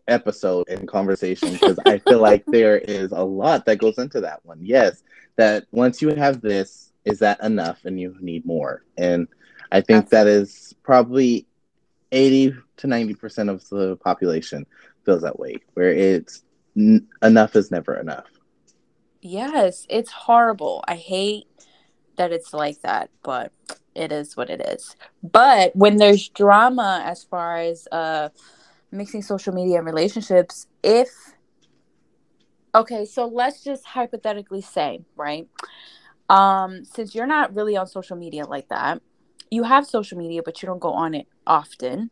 episode 0.07 0.67
in 0.69 0.87
conversation 0.87 1.53
because 1.53 1.77
I 1.85 1.99
feel 1.99 2.19
like 2.21 2.45
there 2.47 2.77
is 2.77 3.11
a 3.11 3.23
lot 3.23 3.65
that 3.65 3.79
goes 3.79 3.97
into 3.97 4.21
that 4.21 4.45
one. 4.45 4.59
Yes, 4.61 5.03
that 5.37 5.65
once 5.71 6.01
you 6.01 6.09
have 6.09 6.41
this, 6.41 6.91
is 7.05 7.19
that 7.19 7.41
enough 7.43 7.85
and 7.85 7.99
you 7.99 8.15
need 8.19 8.45
more? 8.45 8.83
And 8.97 9.27
I 9.71 9.81
think 9.81 10.09
that 10.09 10.27
is 10.27 10.75
probably 10.83 11.47
80 12.11 12.55
to 12.77 12.87
90% 12.87 13.49
of 13.49 13.67
the 13.69 13.95
population 13.97 14.65
feels 15.05 15.21
that 15.21 15.39
way, 15.39 15.57
where 15.73 15.91
it's 15.91 16.43
n- 16.77 17.07
enough 17.21 17.55
is 17.55 17.71
never 17.71 17.95
enough. 17.97 18.27
Yes, 19.21 19.85
it's 19.89 20.11
horrible. 20.11 20.83
I 20.87 20.95
hate 20.95 21.45
that 22.17 22.31
it's 22.31 22.53
like 22.53 22.81
that, 22.81 23.09
but 23.23 23.51
it 23.95 24.11
is 24.11 24.37
what 24.37 24.49
it 24.49 24.61
is. 24.61 24.95
But 25.23 25.75
when 25.75 25.97
there's 25.97 26.29
drama 26.29 27.03
as 27.05 27.23
far 27.23 27.57
as 27.57 27.87
uh 27.91 28.29
mixing 28.91 29.21
social 29.21 29.53
media 29.53 29.77
and 29.77 29.85
relationships, 29.85 30.67
if 30.83 31.09
okay, 32.73 33.05
so 33.05 33.25
let's 33.25 33.63
just 33.63 33.85
hypothetically 33.85 34.61
say, 34.61 35.01
right? 35.15 35.47
Um 36.29 36.85
since 36.85 37.15
you're 37.15 37.27
not 37.27 37.53
really 37.55 37.75
on 37.77 37.87
social 37.87 38.17
media 38.17 38.45
like 38.45 38.69
that, 38.69 39.01
you 39.49 39.63
have 39.63 39.85
social 39.85 40.17
media 40.17 40.41
but 40.43 40.61
you 40.61 40.67
don't 40.67 40.79
go 40.79 40.93
on 40.93 41.13
it 41.13 41.27
often. 41.45 42.09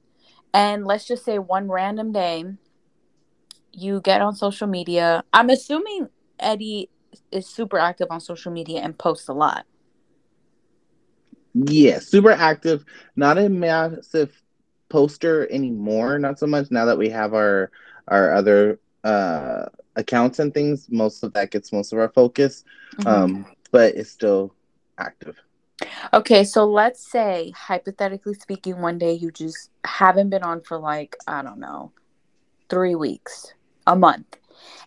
And 0.54 0.86
let's 0.86 1.06
just 1.06 1.24
say 1.24 1.38
one 1.40 1.70
random 1.70 2.12
day 2.12 2.44
you 3.72 4.02
get 4.02 4.22
on 4.22 4.36
social 4.36 4.68
media. 4.68 5.24
I'm 5.34 5.50
assuming 5.50 6.10
Eddie 6.40 6.90
is 7.32 7.48
super 7.48 7.78
active 7.78 8.08
on 8.10 8.20
social 8.20 8.52
media 8.52 8.82
and 8.82 8.98
posts 8.98 9.28
a 9.28 9.34
lot. 9.34 9.66
Yeah, 11.66 12.00
super 12.00 12.32
active. 12.32 12.86
Not 13.16 13.38
a 13.38 13.50
massive 13.50 14.42
poster 14.90 15.52
anymore. 15.52 16.20
Not 16.20 16.40
so 16.40 16.48
much 16.48 16.72
now 16.72 16.86
that 16.86 16.98
we 16.98 17.10
have 17.10 17.34
our 17.34 17.72
our 18.08 18.34
other 18.34 18.80
uh 19.04 19.66
accounts 19.96 20.40
and 20.40 20.54
things. 20.54 20.88
Most 20.90 21.24
of 21.24 21.34
that 21.34 21.52
gets 21.52 21.72
most 21.74 21.94
of 21.94 22.00
our 22.00 22.10
focus. 22.10 22.64
Mhm. 22.98 23.08
Um, 23.08 23.46
but 23.72 23.96
it's 23.96 24.10
still 24.12 24.54
active. 24.98 25.38
okay, 26.14 26.44
so 26.44 26.66
let's 26.66 27.00
say 27.10 27.52
hypothetically 27.56 28.34
speaking, 28.34 28.82
one 28.82 28.98
day 28.98 29.14
you 29.14 29.32
just 29.32 29.72
haven't 29.86 30.30
been 30.30 30.44
on 30.44 30.62
for 30.62 30.78
like 30.78 31.16
I 31.28 31.42
don't 31.42 31.60
know, 31.60 31.92
three 32.70 32.96
weeks, 32.96 33.54
a 33.88 33.96
month, 33.96 34.38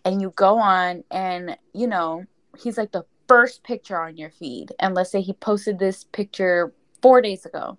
and 0.04 0.20
you 0.20 0.32
go 0.36 0.58
on 0.58 1.04
and 1.10 1.56
you 1.72 1.86
know 1.86 2.26
he's 2.58 2.78
like 2.78 2.92
the 2.92 3.04
first 3.28 3.62
picture 3.64 4.00
on 4.00 4.16
your 4.16 4.30
feed, 4.30 4.72
and 4.78 4.94
let's 4.94 5.10
say 5.10 5.20
he 5.20 5.32
posted 5.32 5.78
this 5.78 6.04
picture 6.04 6.72
four 7.00 7.20
days 7.22 7.44
ago, 7.46 7.78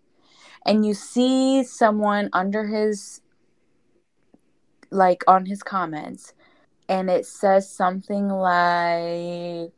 and 0.66 0.86
you 0.86 0.94
see 0.94 1.64
someone 1.64 2.30
under 2.34 2.66
his 2.68 3.22
like 4.92 5.24
on 5.28 5.46
his 5.48 5.64
comments 5.64 6.34
and 6.88 7.10
it 7.10 7.26
says 7.26 7.70
something 7.70 8.28
like 8.28 9.72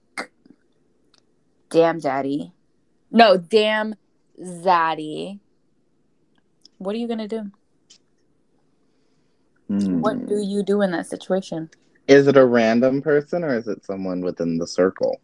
damn 1.70 2.00
daddy 2.00 2.52
no 3.12 3.38
damn 3.38 3.96
zaddy 4.42 5.40
what 6.80 6.94
are 6.94 6.98
you 6.98 7.08
gonna 7.08 7.28
do 7.28 7.50
what 9.68 10.16
Hmm. 10.16 10.26
do 10.28 10.42
you 10.42 10.64
do 10.64 10.82
in 10.82 10.92
that 10.92 11.08
situation 11.08 11.70
Is 12.08 12.28
it 12.28 12.38
a 12.38 12.46
random 12.46 13.02
person 13.02 13.44
or 13.44 13.58
is 13.58 13.68
it 13.68 13.86
someone 13.86 14.22
within 14.22 14.58
the 14.58 14.68
circle? 14.68 15.20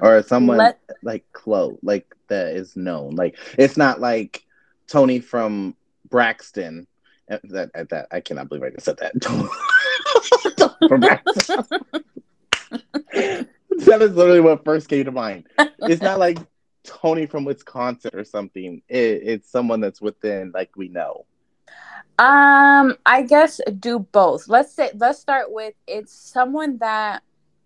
Or 0.00 0.22
someone 0.22 0.58
Let- 0.58 0.80
like 1.02 1.24
close, 1.32 1.78
like 1.82 2.14
that 2.28 2.54
is 2.54 2.76
known. 2.76 3.16
Like 3.16 3.36
it's 3.58 3.76
not 3.76 4.00
like 4.00 4.44
Tony 4.86 5.20
from 5.20 5.74
Braxton. 6.08 6.86
Uh, 7.30 7.38
That 7.44 7.72
that, 7.74 7.88
that 7.90 8.08
I 8.10 8.20
cannot 8.20 8.48
believe 8.48 8.64
I 8.64 8.70
just 8.70 8.84
said 8.86 8.98
that. 8.98 9.12
from 10.88 11.00
Braxton. 11.00 11.64
that 13.86 14.02
is 14.02 14.14
literally 14.14 14.40
what 14.40 14.64
first 14.64 14.88
came 14.88 15.04
to 15.04 15.12
mind. 15.12 15.46
It's 15.80 16.02
not 16.02 16.18
like 16.18 16.38
Tony 16.84 17.26
from 17.26 17.44
Wisconsin 17.44 18.10
or 18.14 18.24
something. 18.24 18.82
It, 18.88 19.22
it's 19.24 19.50
someone 19.50 19.80
that's 19.80 20.00
within, 20.00 20.52
like 20.54 20.76
we 20.76 20.88
know. 20.88 21.26
Um, 22.18 22.96
I 23.06 23.22
guess 23.26 23.60
do 23.78 24.00
both. 24.00 24.48
Let's 24.48 24.72
say 24.74 24.90
let's 24.94 25.18
start 25.18 25.50
with 25.50 25.74
it's 25.86 26.12
someone 26.12 26.76
that 26.78 27.22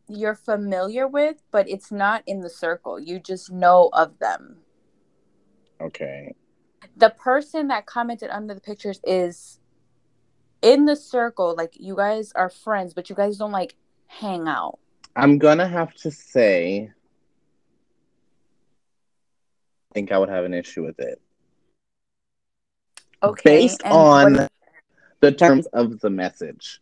you're 0.08 0.34
familiar 0.34 1.06
with, 1.06 1.42
but 1.50 1.68
it's 1.68 1.90
not 1.90 2.22
in 2.26 2.40
the 2.40 2.50
circle. 2.50 3.00
You 3.00 3.18
just 3.18 3.50
know 3.50 3.90
of 3.92 4.18
them. 4.18 4.58
Okay. 5.80 6.34
The 6.96 7.10
person 7.10 7.68
that 7.68 7.86
commented 7.86 8.30
under 8.30 8.54
the 8.54 8.60
pictures 8.60 9.00
is 9.04 9.58
in 10.62 10.86
the 10.86 10.96
circle, 10.96 11.54
like 11.56 11.74
you 11.78 11.96
guys 11.96 12.32
are 12.34 12.50
friends, 12.50 12.94
but 12.94 13.10
you 13.10 13.16
guys 13.16 13.36
don't 13.38 13.52
like 13.52 13.76
hang 14.06 14.48
out. 14.48 14.78
I'm 15.16 15.38
gonna 15.38 15.68
have 15.68 15.94
to 15.94 16.10
say 16.10 16.90
I 19.90 19.94
think 19.94 20.10
I 20.10 20.18
would 20.18 20.28
have 20.28 20.44
an 20.44 20.54
issue 20.54 20.84
with 20.84 20.98
it. 20.98 21.20
Okay. 23.22 23.42
Based 23.44 23.82
on 23.84 24.48
the 25.20 25.32
terms 25.32 25.66
of 25.66 26.00
the 26.00 26.10
message. 26.10 26.80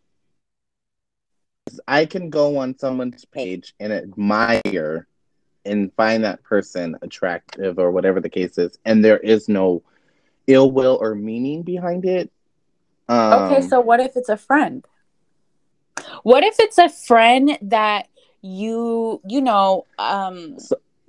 I 1.87 2.07
can 2.07 2.31
go 2.31 2.59
on 2.59 2.79
someone's 2.79 3.25
page 3.25 3.75
and 3.81 3.93
admire 3.93 5.07
and 5.65 5.93
find 5.95 6.25
that 6.25 6.43
person 6.43 6.97
attractive 7.03 7.79
or 7.79 7.91
whatever 7.91 8.21
the 8.21 8.29
case 8.29 8.59
is, 8.59 8.79
and 8.85 9.05
there 9.05 9.19
is 9.19 9.49
no 9.49 9.83
ill 10.47 10.71
will 10.71 10.99
or 11.01 11.15
meaning 11.15 11.63
behind 11.63 12.05
it. 12.05 12.31
Um, 13.09 13.45
Okay, 13.45 13.63
so 13.63 13.81
what 13.81 14.01
if 14.01 14.17
it's 14.17 14.29
a 14.29 14.37
friend? 14.37 14.85
What 16.23 16.43
if 16.43 16.57
it's 16.59 16.79
a 16.79 16.89
friend 16.89 17.59
that 17.63 18.09
you 18.41 19.21
you 19.29 19.41
know 19.41 19.87
um 19.99 20.57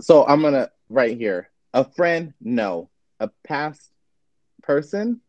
so 0.02 0.26
I'm 0.26 0.42
gonna 0.42 0.70
right 0.90 1.18
here. 1.18 1.50
A 1.74 1.84
friend, 1.84 2.34
no. 2.42 2.90
A 3.20 3.30
past 3.44 3.90
person, 4.62 5.22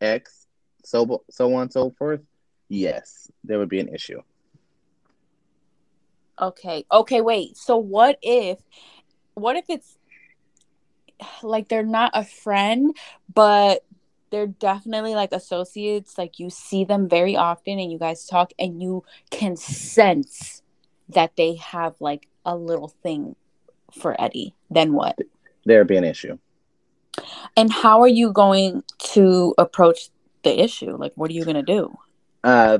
ex, 0.00 0.46
so 0.84 1.22
so 1.30 1.52
on 1.54 1.62
and 1.62 1.72
so 1.72 1.90
forth. 1.90 2.20
Yes, 2.68 3.30
there 3.44 3.58
would 3.58 3.68
be 3.68 3.80
an 3.80 3.88
issue. 3.88 4.22
Okay. 6.40 6.84
Okay 6.90 7.20
wait. 7.20 7.56
So 7.56 7.76
what 7.76 8.18
if 8.22 8.58
what 9.34 9.56
if 9.56 9.64
it's 9.68 9.96
like 11.42 11.68
they're 11.68 11.82
not 11.82 12.10
a 12.14 12.24
friend 12.24 12.96
but 13.32 13.84
they're 14.30 14.46
definitely 14.46 15.14
like 15.14 15.32
associates 15.32 16.16
like 16.16 16.38
you 16.38 16.48
see 16.48 16.84
them 16.84 17.08
very 17.08 17.36
often 17.36 17.78
and 17.78 17.92
you 17.92 17.98
guys 17.98 18.26
talk 18.26 18.52
and 18.58 18.80
you 18.80 19.04
can 19.30 19.56
sense 19.56 20.62
that 21.08 21.36
they 21.36 21.56
have 21.56 21.94
like 22.00 22.28
a 22.44 22.56
little 22.56 22.88
thing 22.88 23.36
for 23.92 24.18
Eddie. 24.20 24.54
Then 24.70 24.92
what? 24.92 25.18
There 25.64 25.78
would 25.78 25.88
be 25.88 25.96
an 25.96 26.04
issue. 26.04 26.38
and 27.56 27.72
how 27.72 28.00
are 28.00 28.08
you 28.08 28.32
going 28.32 28.82
to 28.98 29.54
approach 29.58 30.10
the 30.42 30.62
issue? 30.62 30.96
Like 30.96 31.12
what 31.16 31.30
are 31.30 31.34
you 31.34 31.44
going 31.44 31.56
to 31.56 31.62
do? 31.62 31.96
Uh, 32.44 32.78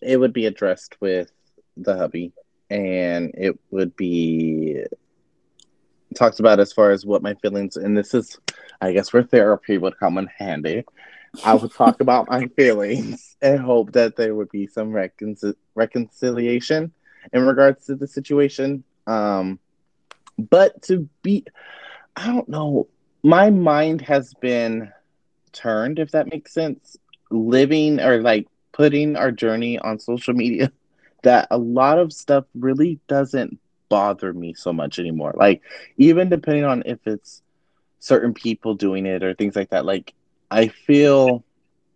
it 0.00 0.18
would 0.18 0.32
be 0.32 0.46
addressed 0.46 1.00
with 1.00 1.32
the 1.76 1.96
hubby, 1.96 2.32
and 2.70 3.32
it 3.34 3.58
would 3.70 3.96
be 3.96 4.82
talked 6.14 6.40
about 6.40 6.60
as 6.60 6.72
far 6.72 6.90
as 6.90 7.04
what 7.04 7.22
my 7.22 7.34
feelings. 7.34 7.76
And 7.76 7.96
this 7.96 8.14
is, 8.14 8.38
I 8.80 8.92
guess, 8.92 9.12
where 9.12 9.22
therapy 9.22 9.78
would 9.78 9.98
come 9.98 10.18
in 10.18 10.28
handy. 10.38 10.84
I 11.44 11.54
would 11.54 11.72
talk 11.72 12.00
about 12.00 12.28
my 12.30 12.46
feelings 12.48 13.36
and 13.40 13.60
hope 13.60 13.92
that 13.92 14.16
there 14.16 14.34
would 14.34 14.50
be 14.50 14.66
some 14.66 14.92
recon- 14.92 15.54
reconciliation 15.74 16.92
in 17.32 17.46
regards 17.46 17.86
to 17.86 17.94
the 17.94 18.06
situation. 18.06 18.84
Um, 19.06 19.58
but 20.38 20.82
to 20.82 21.08
be, 21.22 21.44
I 22.16 22.26
don't 22.26 22.48
know, 22.48 22.88
my 23.22 23.50
mind 23.50 24.00
has 24.02 24.34
been 24.34 24.92
turned, 25.52 25.98
if 25.98 26.12
that 26.12 26.30
makes 26.30 26.52
sense, 26.52 26.96
living 27.30 28.00
or 28.00 28.20
like 28.20 28.48
putting 28.72 29.16
our 29.16 29.30
journey 29.30 29.78
on 29.78 29.98
social 29.98 30.34
media, 30.34 30.72
that 31.22 31.48
a 31.50 31.58
lot 31.58 31.98
of 31.98 32.12
stuff 32.12 32.44
really 32.54 32.98
doesn't 33.08 33.58
bother 33.88 34.32
me 34.32 34.54
so 34.54 34.72
much 34.72 34.98
anymore. 34.98 35.34
Like, 35.36 35.62
even 35.96 36.28
depending 36.28 36.64
on 36.64 36.82
if 36.86 36.98
it's 37.06 37.42
certain 37.98 38.34
people 38.34 38.74
doing 38.74 39.06
it 39.06 39.22
or 39.22 39.34
things 39.34 39.56
like 39.56 39.70
that, 39.70 39.84
like, 39.84 40.14
I 40.50 40.68
feel 40.68 41.44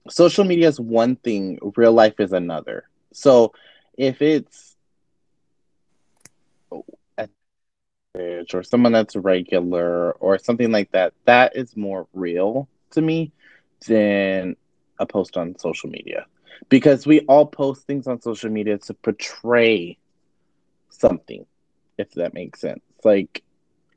social 0.08 0.44
media 0.44 0.68
is 0.68 0.80
one 0.80 1.16
thing, 1.16 1.58
real 1.76 1.92
life 1.92 2.20
is 2.20 2.32
another. 2.32 2.88
So 3.12 3.52
if 3.96 4.20
it's 4.22 4.76
or 8.52 8.62
someone 8.62 8.92
that's 8.92 9.16
regular 9.16 10.12
or 10.12 10.38
something 10.38 10.70
like 10.70 10.90
that, 10.92 11.12
that 11.24 11.56
is 11.56 11.76
more 11.76 12.06
real 12.14 12.68
to 12.90 13.00
me 13.02 13.32
than 13.86 14.56
a 14.98 15.06
post 15.06 15.36
on 15.36 15.58
social 15.58 15.90
media. 15.90 16.26
Because 16.68 17.06
we 17.06 17.20
all 17.20 17.46
post 17.46 17.86
things 17.86 18.06
on 18.06 18.20
social 18.20 18.50
media 18.50 18.78
to 18.78 18.94
portray 18.94 19.98
something, 20.90 21.46
if 21.98 22.10
that 22.12 22.34
makes 22.34 22.60
sense. 22.60 22.82
Like, 23.04 23.42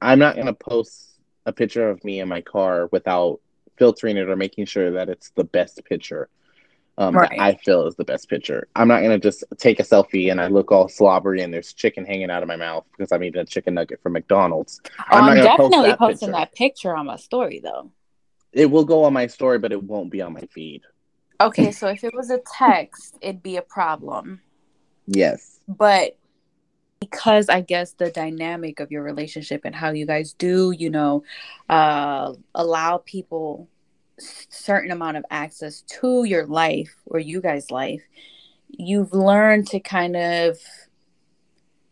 I'm 0.01 0.19
not 0.19 0.35
going 0.35 0.47
to 0.47 0.53
post 0.53 1.19
a 1.45 1.53
picture 1.53 1.89
of 1.89 2.03
me 2.03 2.19
in 2.19 2.27
my 2.27 2.41
car 2.41 2.87
without 2.91 3.39
filtering 3.77 4.17
it 4.17 4.29
or 4.29 4.35
making 4.35 4.65
sure 4.65 4.91
that 4.91 5.09
it's 5.09 5.31
the 5.31 5.43
best 5.43 5.83
picture 5.85 6.29
um, 6.97 7.15
Right. 7.15 7.29
that 7.29 7.39
I 7.41 7.55
feel 7.55 7.87
is 7.87 7.95
the 7.95 8.03
best 8.03 8.29
picture. 8.29 8.67
I'm 8.75 8.89
not 8.89 8.99
going 8.99 9.11
to 9.11 9.19
just 9.19 9.43
take 9.57 9.79
a 9.79 9.83
selfie 9.83 10.29
and 10.31 10.39
I 10.41 10.47
look 10.47 10.71
all 10.71 10.89
slobbery 10.89 11.41
and 11.41 11.53
there's 11.53 11.73
chicken 11.73 12.05
hanging 12.05 12.29
out 12.29 12.43
of 12.43 12.49
my 12.49 12.57
mouth 12.57 12.85
because 12.91 13.11
I'm 13.13 13.23
eating 13.23 13.41
a 13.41 13.45
chicken 13.45 13.73
nugget 13.73 14.01
from 14.03 14.13
McDonald's. 14.13 14.81
Oh, 14.99 15.03
I'm 15.09 15.23
I'm, 15.23 15.37
gonna 15.37 15.47
post 15.55 15.71
definitely 15.71 15.89
that 15.91 15.97
posting 15.97 16.27
picture. 16.27 16.39
that 16.39 16.53
picture 16.53 16.95
on 16.95 17.05
my 17.05 17.15
story 17.15 17.61
though. 17.63 17.91
It 18.51 18.69
will 18.69 18.83
go 18.83 19.05
on 19.05 19.13
my 19.13 19.27
story, 19.27 19.59
but 19.59 19.71
it 19.71 19.81
won't 19.81 20.11
be 20.11 20.21
on 20.21 20.33
my 20.33 20.41
feed. 20.41 20.81
Okay, 21.39 21.71
so 21.79 21.87
if 21.87 22.03
it 22.03 22.13
was 22.13 22.29
a 22.29 22.39
text, 22.57 23.17
it'd 23.21 23.43
be 23.43 23.57
a 23.57 23.61
problem. 23.61 24.41
Yes. 25.07 25.59
But 25.67 26.17
because 26.99 27.49
I 27.49 27.61
guess 27.61 27.93
the 27.93 28.11
dynamic 28.11 28.79
of 28.79 28.91
your 28.91 29.03
relationship 29.03 29.61
and 29.63 29.75
how 29.75 29.91
you 29.91 30.05
guys 30.05 30.33
do, 30.33 30.71
you 30.71 30.89
know, 30.89 31.23
uh, 31.69 32.33
allow 32.53 32.97
people 32.97 33.67
certain 34.19 34.91
amount 34.91 35.17
of 35.17 35.25
access 35.29 35.81
to 35.81 36.25
your 36.25 36.45
life 36.45 36.95
or 37.05 37.19
you 37.19 37.41
guys' 37.41 37.71
life, 37.71 38.01
you've 38.67 39.13
learned 39.13 39.67
to 39.67 39.79
kind 39.79 40.15
of 40.15 40.57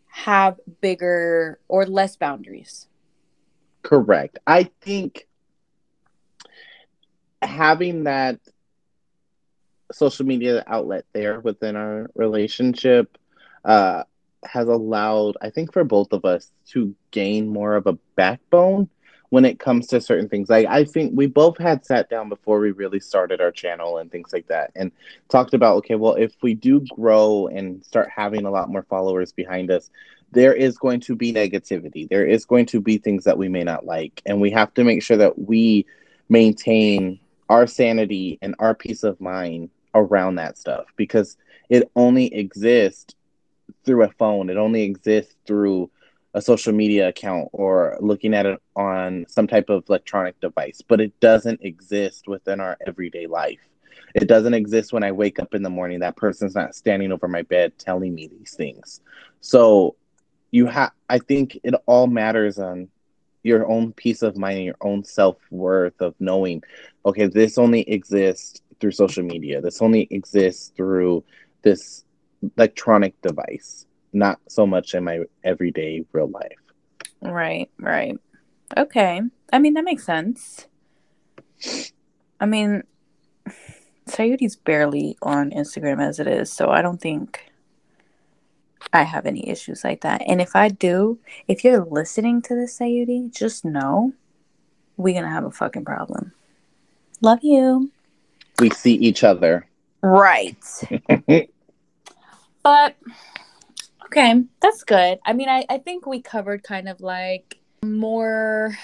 have 0.07 0.59
bigger 0.81 1.59
or 1.67 1.85
less 1.85 2.15
boundaries. 2.15 2.87
Correct. 3.81 4.39
I 4.45 4.69
think 4.81 5.27
having 7.41 8.03
that 8.03 8.39
social 9.91 10.25
media 10.25 10.63
outlet 10.67 11.05
there 11.13 11.39
within 11.39 11.75
our 11.75 12.09
relationship 12.15 13.17
uh, 13.65 14.03
has 14.43 14.67
allowed, 14.67 15.37
I 15.41 15.49
think, 15.49 15.73
for 15.73 15.83
both 15.83 16.13
of 16.13 16.25
us 16.25 16.51
to 16.69 16.95
gain 17.11 17.47
more 17.47 17.75
of 17.75 17.87
a 17.87 17.97
backbone 18.15 18.89
when 19.29 19.43
it 19.43 19.59
comes 19.59 19.87
to 19.87 19.99
certain 19.99 20.29
things. 20.29 20.49
Like, 20.49 20.67
I 20.67 20.85
think 20.85 21.11
we 21.13 21.27
both 21.27 21.57
had 21.57 21.85
sat 21.85 22.09
down 22.09 22.29
before 22.29 22.59
we 22.59 22.71
really 22.71 22.99
started 22.99 23.41
our 23.41 23.51
channel 23.51 23.97
and 23.97 24.09
things 24.09 24.31
like 24.31 24.47
that 24.47 24.71
and 24.75 24.91
talked 25.29 25.53
about, 25.53 25.77
okay, 25.77 25.95
well, 25.95 26.13
if 26.13 26.33
we 26.41 26.53
do 26.53 26.79
grow 26.95 27.47
and 27.47 27.83
start 27.83 28.09
having 28.13 28.45
a 28.45 28.51
lot 28.51 28.69
more 28.69 28.83
followers 28.83 29.33
behind 29.33 29.69
us, 29.69 29.89
there 30.31 30.53
is 30.53 30.77
going 30.77 30.99
to 31.01 31.15
be 31.15 31.33
negativity. 31.33 32.07
There 32.07 32.25
is 32.25 32.45
going 32.45 32.65
to 32.67 32.81
be 32.81 32.97
things 32.97 33.23
that 33.25 33.37
we 33.37 33.49
may 33.49 33.63
not 33.63 33.85
like. 33.85 34.21
And 34.25 34.39
we 34.39 34.51
have 34.51 34.73
to 34.75 34.83
make 34.83 35.03
sure 35.03 35.17
that 35.17 35.37
we 35.39 35.85
maintain 36.29 37.19
our 37.49 37.65
sanity 37.67 38.37
and 38.41 38.55
our 38.59 38.75
peace 38.75 39.03
of 39.03 39.19
mind 39.21 39.69
around 39.97 40.35
that 40.35 40.57
stuff 40.57 40.85
because 40.95 41.37
it 41.69 41.91
only 41.95 42.33
exists 42.33 43.15
through 43.85 44.03
a 44.03 44.11
phone. 44.11 44.49
It 44.49 44.57
only 44.57 44.83
exists 44.83 45.35
through 45.45 45.89
a 46.33 46.41
social 46.41 46.73
media 46.73 47.07
account 47.09 47.49
or 47.51 47.97
looking 47.99 48.33
at 48.33 48.45
it 48.45 48.61
on 48.75 49.25
some 49.27 49.47
type 49.47 49.69
of 49.69 49.83
electronic 49.89 50.39
device, 50.39 50.81
but 50.87 51.01
it 51.01 51.19
doesn't 51.19 51.61
exist 51.61 52.27
within 52.27 52.59
our 52.59 52.77
everyday 52.85 53.27
life. 53.27 53.59
It 54.13 54.27
doesn't 54.27 54.53
exist 54.53 54.93
when 54.93 55.03
I 55.03 55.11
wake 55.11 55.39
up 55.39 55.53
in 55.53 55.63
the 55.63 55.69
morning. 55.69 55.99
That 55.99 56.15
person's 56.15 56.55
not 56.55 56.75
standing 56.75 57.11
over 57.11 57.27
my 57.27 57.41
bed 57.41 57.73
telling 57.77 58.13
me 58.13 58.27
these 58.27 58.53
things. 58.55 59.01
So 59.41 59.95
you 60.51 60.65
have 60.67 60.91
I 61.09 61.19
think 61.19 61.59
it 61.63 61.75
all 61.85 62.07
matters 62.07 62.59
on 62.59 62.89
your 63.43 63.67
own 63.69 63.93
peace 63.93 64.21
of 64.21 64.37
mind 64.37 64.57
and 64.57 64.65
your 64.65 64.77
own 64.81 65.03
self-worth 65.03 66.01
of 66.01 66.15
knowing 66.19 66.63
okay 67.05 67.27
this 67.27 67.57
only 67.57 67.81
exists 67.89 68.61
through 68.79 68.91
social 68.91 69.23
media 69.23 69.61
this 69.61 69.81
only 69.81 70.07
exists 70.11 70.71
through 70.75 71.23
this 71.61 72.03
electronic 72.57 73.19
device 73.21 73.85
not 74.13 74.39
so 74.47 74.65
much 74.65 74.93
in 74.93 75.03
my 75.03 75.19
everyday 75.43 76.03
real 76.13 76.29
life 76.29 76.57
Right, 77.21 77.69
right. 77.79 78.17
Okay. 78.75 79.21
I 79.51 79.59
mean, 79.59 79.73
that 79.73 79.83
makes 79.83 80.05
sense. 80.05 80.67
I 82.39 82.45
mean, 82.45 82.83
Sayuri's 84.07 84.55
barely 84.55 85.17
on 85.21 85.51
Instagram 85.51 86.05
as 86.05 86.19
it 86.19 86.27
is, 86.27 86.51
so 86.51 86.69
I 86.69 86.81
don't 86.81 87.01
think 87.01 87.51
I 88.93 89.03
have 89.03 89.25
any 89.25 89.49
issues 89.49 89.83
like 89.83 90.01
that. 90.01 90.21
And 90.27 90.41
if 90.41 90.55
I 90.55 90.69
do, 90.69 91.19
if 91.47 91.63
you're 91.63 91.83
listening 91.83 92.41
to 92.43 92.55
this, 92.55 92.77
Sayuri, 92.77 93.33
just 93.35 93.65
know 93.65 94.13
we're 94.95 95.13
going 95.13 95.23
to 95.23 95.29
have 95.29 95.45
a 95.45 95.51
fucking 95.51 95.85
problem. 95.85 96.33
Love 97.21 97.39
you. 97.41 97.91
We 98.59 98.69
see 98.71 98.93
each 98.93 99.23
other. 99.23 99.67
Right. 100.01 100.57
but 102.63 102.95
okay, 104.05 104.43
that's 104.61 104.83
good. 104.83 105.19
I 105.25 105.33
mean, 105.33 105.49
I, 105.49 105.65
I 105.69 105.77
think 105.77 106.05
we 106.05 106.21
covered 106.21 106.63
kind 106.63 106.87
of 106.89 107.01
like 107.01 107.59
more 107.83 108.77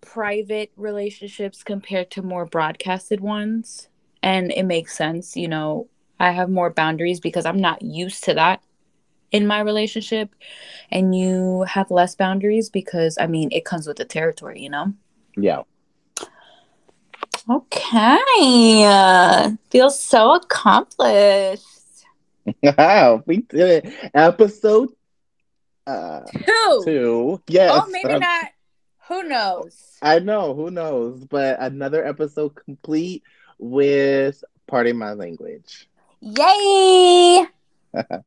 private 0.00 0.72
relationships 0.76 1.62
compared 1.62 2.10
to 2.12 2.22
more 2.22 2.46
broadcasted 2.46 3.20
ones. 3.20 3.88
And 4.22 4.52
it 4.52 4.64
makes 4.64 4.96
sense, 4.96 5.36
you 5.36 5.48
know, 5.48 5.88
I 6.18 6.32
have 6.32 6.50
more 6.50 6.70
boundaries 6.70 7.20
because 7.20 7.46
I'm 7.46 7.60
not 7.60 7.80
used 7.80 8.24
to 8.24 8.34
that 8.34 8.62
in 9.32 9.46
my 9.46 9.60
relationship. 9.60 10.34
And 10.90 11.14
you 11.16 11.62
have 11.62 11.90
less 11.90 12.14
boundaries 12.14 12.68
because, 12.68 13.16
I 13.18 13.26
mean, 13.26 13.48
it 13.52 13.64
comes 13.64 13.86
with 13.86 13.96
the 13.96 14.04
territory, 14.04 14.60
you 14.60 14.68
know? 14.68 14.92
Yeah. 15.36 15.62
Okay. 17.48 18.84
Uh, 18.84 19.50
feels 19.70 20.00
so 20.00 20.34
accomplished. 20.34 21.66
Wow, 22.62 23.22
we 23.26 23.38
did 23.38 23.84
it. 23.84 24.10
Episode 24.14 24.88
uh, 25.86 26.20
Two. 26.32 26.82
two. 26.84 27.42
Yes. 27.48 27.72
Oh, 27.74 27.88
maybe 27.90 28.14
um, 28.14 28.20
not. 28.20 28.46
Who 29.08 29.22
knows? 29.24 29.98
I 30.02 30.20
know, 30.20 30.54
who 30.54 30.70
knows? 30.70 31.24
But 31.24 31.60
another 31.60 32.06
episode 32.06 32.54
complete 32.54 33.22
with 33.58 34.42
Party 34.66 34.92
My 34.92 35.12
Language. 35.14 35.88
Yay! 36.20 37.44